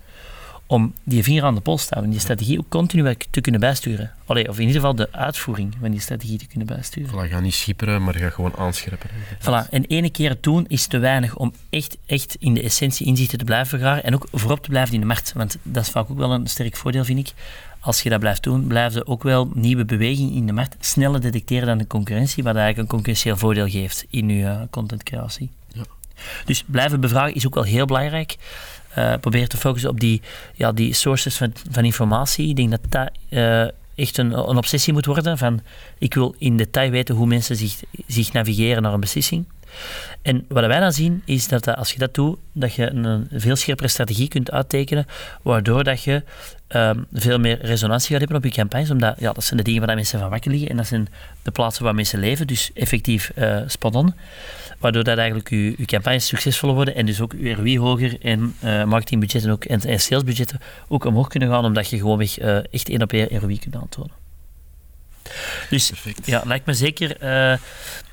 om 0.70 0.94
die 1.04 1.22
vinger 1.22 1.44
aan 1.44 1.54
de 1.54 1.60
pols 1.60 1.82
te 1.82 1.88
houden, 1.90 2.12
die 2.12 2.20
strategie 2.20 2.58
ook 2.58 2.68
continu 2.68 3.14
te 3.30 3.40
kunnen 3.40 3.60
bijsturen. 3.60 4.12
Allee, 4.26 4.48
of 4.48 4.54
in 4.54 4.66
ieder 4.66 4.80
geval 4.80 4.94
de 4.94 5.08
uitvoering 5.12 5.74
van 5.80 5.90
die 5.90 6.00
strategie 6.00 6.38
te 6.38 6.46
kunnen 6.46 6.66
bijsturen. 6.66 7.10
Voilà, 7.10 7.30
ga 7.30 7.40
niet 7.40 7.54
schipperen, 7.54 8.02
maar 8.02 8.14
ga 8.14 8.30
gewoon 8.30 8.56
aanscherpen. 8.56 9.10
Voilà, 9.40 9.70
en 9.70 9.84
ene 9.84 10.10
keer 10.10 10.36
doen 10.40 10.64
is 10.68 10.86
te 10.86 10.98
weinig 10.98 11.36
om 11.36 11.52
echt, 11.70 11.96
echt 12.06 12.36
in 12.38 12.54
de 12.54 12.62
essentie 12.62 13.06
inzichten 13.06 13.38
te 13.38 13.44
blijven 13.44 13.68
vergaren 13.68 14.04
en 14.04 14.14
ook 14.14 14.28
voorop 14.32 14.62
te 14.62 14.68
blijven 14.68 14.94
in 14.94 15.00
de 15.00 15.06
markt. 15.06 15.32
Want 15.32 15.56
dat 15.62 15.82
is 15.82 15.90
vaak 15.90 16.10
ook 16.10 16.18
wel 16.18 16.32
een 16.32 16.46
sterk 16.46 16.76
voordeel, 16.76 17.04
vind 17.04 17.18
ik. 17.18 17.32
Als 17.80 18.02
je 18.02 18.10
dat 18.10 18.20
blijft 18.20 18.42
doen, 18.42 18.66
blijven 18.66 18.92
ze 18.92 19.06
ook 19.06 19.22
wel 19.22 19.50
nieuwe 19.54 19.84
bewegingen 19.84 20.34
in 20.34 20.46
de 20.46 20.52
markt 20.52 20.76
sneller 20.80 21.20
detecteren 21.20 21.66
dan 21.66 21.78
de 21.78 21.86
concurrentie, 21.86 22.42
wat 22.42 22.56
eigenlijk 22.56 22.82
een 22.82 22.94
concurrentieel 22.94 23.36
voordeel 23.36 23.68
geeft 23.68 24.06
in 24.10 24.28
je 24.28 24.42
uh, 24.42 24.60
contentcreatie. 24.70 25.50
Ja. 25.72 25.82
Dus 26.44 26.64
blijven 26.66 27.00
bevragen 27.00 27.34
is 27.34 27.46
ook 27.46 27.54
wel 27.54 27.64
heel 27.64 27.86
belangrijk. 27.86 28.36
Uh, 28.98 29.14
probeer 29.20 29.48
te 29.48 29.56
focussen 29.56 29.90
op 29.90 30.00
die, 30.00 30.22
ja, 30.54 30.72
die 30.72 30.92
sources 30.92 31.36
van, 31.36 31.52
van 31.70 31.84
informatie. 31.84 32.48
Ik 32.48 32.56
denk 32.56 32.70
dat 32.70 32.80
dat 32.88 33.10
uh, 33.30 33.62
echt 33.94 34.18
een, 34.18 34.32
een 34.32 34.56
obsessie 34.56 34.92
moet 34.92 35.06
worden. 35.06 35.38
Van, 35.38 35.60
ik 35.98 36.14
wil 36.14 36.34
in 36.38 36.56
detail 36.56 36.90
weten 36.90 37.14
hoe 37.14 37.26
mensen 37.26 37.56
zich, 37.56 37.82
zich 38.06 38.32
navigeren 38.32 38.82
naar 38.82 38.92
een 38.92 39.00
beslissing. 39.00 39.44
En 40.22 40.44
wat 40.48 40.66
wij 40.66 40.80
dan 40.80 40.92
zien, 40.92 41.22
is 41.24 41.48
dat 41.48 41.76
als 41.76 41.92
je 41.92 41.98
dat 41.98 42.14
doet, 42.14 42.38
dat 42.52 42.74
je 42.74 42.90
een 42.90 43.28
veel 43.32 43.56
scherpere 43.56 43.88
strategie 43.88 44.28
kunt 44.28 44.50
uittekenen, 44.50 45.06
waardoor 45.42 45.84
dat 45.84 46.02
je 46.02 46.22
um, 46.68 47.06
veel 47.12 47.38
meer 47.38 47.58
resonantie 47.60 48.10
gaat 48.10 48.18
hebben 48.18 48.36
op 48.36 48.44
je 48.44 48.50
campagnes, 48.50 48.90
omdat 48.90 49.14
ja, 49.18 49.32
dat 49.32 49.44
zijn 49.44 49.58
de 49.58 49.64
dingen 49.64 49.86
waar 49.86 49.94
mensen 49.94 50.18
van 50.18 50.30
wakker 50.30 50.50
liggen 50.50 50.68
en 50.68 50.76
dat 50.76 50.86
zijn 50.86 51.08
de 51.42 51.50
plaatsen 51.50 51.84
waar 51.84 51.94
mensen 51.94 52.18
leven, 52.18 52.46
dus 52.46 52.70
effectief 52.74 53.30
uh, 53.36 53.60
spot-on. 53.66 54.14
Waardoor 54.78 55.04
dat 55.04 55.18
eigenlijk 55.18 55.50
je, 55.50 55.74
je 55.76 55.84
campagnes 55.84 56.26
succesvoller 56.26 56.74
worden 56.74 56.94
en 56.94 57.06
dus 57.06 57.20
ook 57.20 57.34
je 57.38 57.54
ROI 57.54 57.78
hoger 57.78 58.20
en 58.20 58.54
uh, 58.64 58.84
marketingbudgetten 58.84 59.50
ook, 59.50 59.64
en, 59.64 59.80
en 59.80 60.00
salesbudgetten 60.00 60.60
ook 60.88 61.04
omhoog 61.04 61.28
kunnen 61.28 61.48
gaan, 61.48 61.64
omdat 61.64 61.88
je 61.88 61.96
gewoon 61.96 62.20
uh, 62.20 62.56
echt 62.56 62.88
één 62.88 63.02
op 63.02 63.12
één 63.12 63.40
ROI 63.40 63.58
kunt 63.58 63.76
aantonen. 63.76 64.27
Dus 65.70 65.88
Perfect. 65.88 66.26
ja, 66.26 66.42
lijkt 66.44 66.66
me 66.66 66.74
zeker 66.74 67.10
uh, 67.10 67.58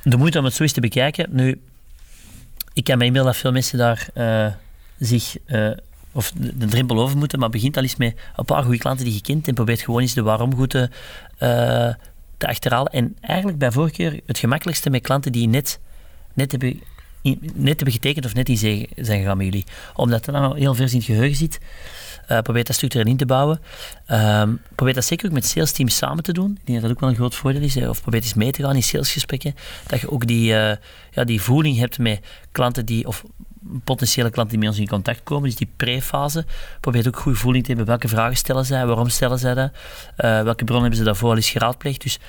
de 0.03 0.17
moeite 0.17 0.39
om 0.39 0.45
het 0.45 0.53
zo 0.53 0.63
eens 0.63 0.71
te 0.71 0.81
bekijken. 0.81 1.27
Nu, 1.29 1.61
ik 2.73 2.83
kan 2.83 2.97
me 2.97 3.05
inbeelden 3.05 3.31
dat 3.31 3.41
veel 3.41 3.51
mensen 3.51 3.77
daar 3.77 4.07
uh, 4.15 4.47
zich 4.99 5.37
uh, 5.47 5.71
of 6.11 6.31
de, 6.35 6.57
de, 6.57 6.65
drempel 6.65 6.99
over 6.99 7.17
moeten, 7.17 7.39
maar 7.39 7.49
begint 7.49 7.77
al 7.77 7.83
eens 7.83 7.95
met 7.95 8.15
een 8.35 8.45
paar 8.45 8.63
goede 8.63 8.77
klanten 8.77 9.05
die 9.05 9.13
je 9.13 9.21
kent 9.21 9.47
en 9.47 9.53
probeert 9.53 9.81
gewoon 9.81 10.01
eens 10.01 10.13
de 10.13 10.21
waarom 10.21 10.55
goed 10.55 10.69
te, 10.69 10.89
te 12.37 12.47
achterhalen. 12.47 12.91
En 12.91 13.17
eigenlijk 13.21 13.57
bij 13.57 13.71
voorkeur 13.71 14.19
het 14.25 14.37
gemakkelijkste 14.37 14.89
met 14.89 15.01
klanten 15.01 15.31
die 15.31 15.47
net, 15.47 15.79
net 16.33 16.51
hebben 16.51 16.81
net 17.53 17.75
hebben 17.75 17.91
getekend 17.91 18.25
of 18.25 18.33
net 18.33 18.49
in 18.49 18.57
zijn 18.57 18.87
gegaan 18.95 19.37
met 19.37 19.45
jullie. 19.45 19.63
Omdat 19.93 20.25
dat 20.25 20.35
al 20.35 20.53
heel 20.53 20.73
ver 20.73 20.89
in 20.89 20.95
het 20.95 21.05
geheugen 21.05 21.37
zit. 21.37 21.59
Uh, 22.31 22.39
probeer 22.39 22.63
dat 22.63 22.75
structureel 22.75 23.07
in 23.07 23.17
te 23.17 23.25
bouwen. 23.25 23.59
Um, 24.11 24.61
probeer 24.75 24.93
dat 24.93 25.05
zeker 25.05 25.27
ook 25.27 25.33
met 25.33 25.45
sales 25.45 25.71
teams 25.71 25.95
samen 25.95 26.23
te 26.23 26.33
doen. 26.33 26.51
Ik 26.59 26.65
denk 26.65 26.79
dat 26.79 26.81
dat 26.81 26.91
ook 26.91 26.99
wel 26.99 27.09
een 27.09 27.15
groot 27.15 27.35
voordeel 27.35 27.61
is. 27.61 27.77
Of 27.77 28.01
probeer 28.01 28.21
eens 28.21 28.33
mee 28.33 28.51
te 28.51 28.61
gaan 28.61 28.75
in 28.75 28.83
salesgesprekken. 28.83 29.55
Dat 29.87 29.99
je 29.99 30.11
ook 30.11 30.27
die, 30.27 30.51
uh, 30.51 30.71
ja, 31.11 31.23
die 31.23 31.41
voeling 31.41 31.77
hebt 31.77 31.99
met 31.99 32.19
klanten 32.51 32.85
die, 32.85 33.07
of 33.07 33.23
potentiële 33.83 34.29
klanten 34.29 34.59
die 34.59 34.59
met 34.59 34.77
ons 34.77 34.85
in 34.85 34.91
contact 34.91 35.23
komen, 35.23 35.49
dus 35.49 35.57
die 35.57 35.69
pre-fase. 35.75 36.45
Probeer 36.79 37.07
ook 37.07 37.17
goede 37.19 37.37
voeling 37.37 37.63
te 37.63 37.69
hebben. 37.69 37.87
Welke 37.87 38.07
vragen 38.07 38.37
stellen 38.37 38.65
zij? 38.65 38.85
Waarom 38.85 39.09
stellen 39.09 39.39
zij 39.39 39.53
dat? 39.53 39.71
Uh, 39.71 40.41
welke 40.41 40.63
bronnen 40.63 40.81
hebben 40.81 40.99
ze 40.99 41.03
daarvoor 41.03 41.29
al 41.29 41.35
eens 41.35 41.49
geraadpleegd? 41.49 42.01
Dus 42.01 42.19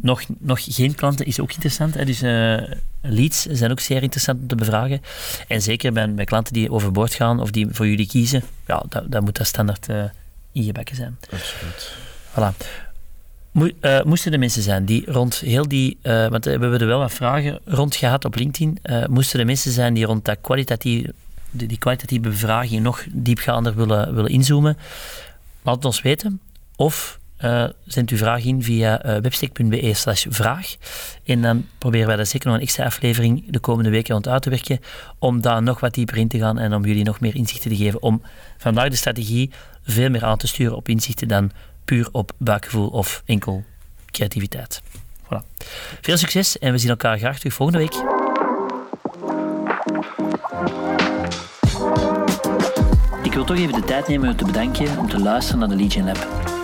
nog, 0.00 0.22
nog 0.38 0.60
geen 0.62 0.94
klanten 0.94 1.26
is 1.26 1.40
ook 1.40 1.52
interessant. 1.52 1.94
Hè? 1.94 2.04
Dus 2.04 2.22
uh, 2.22 2.62
leads 3.00 3.46
zijn 3.46 3.70
ook 3.70 3.80
zeer 3.80 4.02
interessant 4.02 4.40
om 4.40 4.46
te 4.46 4.54
bevragen. 4.54 5.02
En 5.48 5.62
zeker 5.62 5.92
bij, 5.92 6.14
bij 6.14 6.24
klanten 6.24 6.52
die 6.52 6.70
overboord 6.70 7.14
gaan 7.14 7.40
of 7.40 7.50
die 7.50 7.66
voor 7.70 7.88
jullie 7.88 8.06
kiezen, 8.06 8.42
ja, 8.66 8.82
dat, 8.88 9.12
dat 9.12 9.22
moet 9.22 9.36
dat 9.36 9.46
standaard 9.46 9.88
uh, 9.88 10.04
ingebakken 10.52 10.96
zijn. 10.96 11.18
Absoluut. 11.30 11.92
Voilà. 12.30 12.56
uh, 13.80 14.02
moesten 14.02 14.32
er 14.32 14.38
mensen 14.38 14.62
zijn 14.62 14.84
die 14.84 15.10
rond 15.10 15.34
heel 15.34 15.68
die, 15.68 15.98
want 16.02 16.44
we 16.44 16.50
hebben 16.50 16.80
er 16.80 16.86
wel 16.86 16.98
wat 16.98 17.12
vragen 17.12 17.60
rond 17.64 17.96
gehad 17.96 18.24
op 18.24 18.34
LinkedIn, 18.34 18.78
moesten 19.06 19.40
er 19.40 19.46
mensen 19.46 19.72
zijn 19.72 19.94
die 19.94 20.04
rond 20.04 20.24
dat 20.24 20.38
kwalitatief, 20.40 21.06
die, 21.50 21.68
die 21.68 21.78
kwalitatieve 21.78 22.28
bevraging 22.28 22.82
nog 22.82 23.04
diepgaander 23.10 23.74
willen, 23.74 24.14
willen 24.14 24.30
inzoomen, 24.30 24.76
laat 25.62 25.74
het 25.74 25.84
ons 25.84 26.02
weten. 26.02 26.40
Of 26.76 27.18
uh, 27.44 27.64
zend 27.86 28.10
uw 28.10 28.16
vraag 28.16 28.44
in 28.44 28.62
via 28.62 29.06
uh, 29.06 29.16
webstick.be 29.20 29.94
slash 29.94 30.26
vraag. 30.28 30.74
En 31.24 31.42
dan 31.42 31.66
proberen 31.78 32.06
wij 32.06 32.16
daar 32.16 32.26
zeker 32.26 32.46
nog 32.46 32.56
een 32.56 32.62
extra 32.62 32.84
aflevering 32.84 33.44
de 33.50 33.58
komende 33.58 33.90
weken 33.90 34.12
rond 34.12 34.28
uit 34.28 34.42
te 34.42 34.50
werken, 34.50 34.80
om 35.18 35.40
daar 35.40 35.62
nog 35.62 35.80
wat 35.80 35.94
dieper 35.94 36.16
in 36.16 36.28
te 36.28 36.38
gaan 36.38 36.58
en 36.58 36.74
om 36.74 36.84
jullie 36.84 37.04
nog 37.04 37.20
meer 37.20 37.34
inzichten 37.34 37.70
te 37.70 37.76
geven, 37.76 38.02
om 38.02 38.22
vandaag 38.58 38.88
de 38.88 38.96
strategie 38.96 39.50
veel 39.84 40.10
meer 40.10 40.24
aan 40.24 40.38
te 40.38 40.46
sturen 40.46 40.76
op 40.76 40.88
inzichten 40.88 41.28
dan 41.28 41.50
puur 41.84 42.08
op 42.12 42.32
buikgevoel 42.38 42.88
of 42.88 43.22
enkel 43.26 43.64
creativiteit. 44.10 44.82
Voilà. 45.24 45.40
Veel 46.00 46.16
succes 46.16 46.58
en 46.58 46.72
we 46.72 46.78
zien 46.78 46.90
elkaar 46.90 47.18
graag 47.18 47.38
terug 47.38 47.54
volgende 47.54 47.80
week. 47.80 48.22
Ik 53.22 53.32
wil 53.32 53.44
toch 53.44 53.56
even 53.56 53.80
de 53.80 53.86
tijd 53.86 54.08
nemen 54.08 54.28
om 54.28 54.36
te 54.36 54.44
bedanken 54.44 54.98
om 54.98 55.08
te 55.08 55.18
luisteren 55.18 55.60
naar 55.60 55.68
de 55.68 55.76
Legion 55.76 56.04
Lab. 56.04 56.63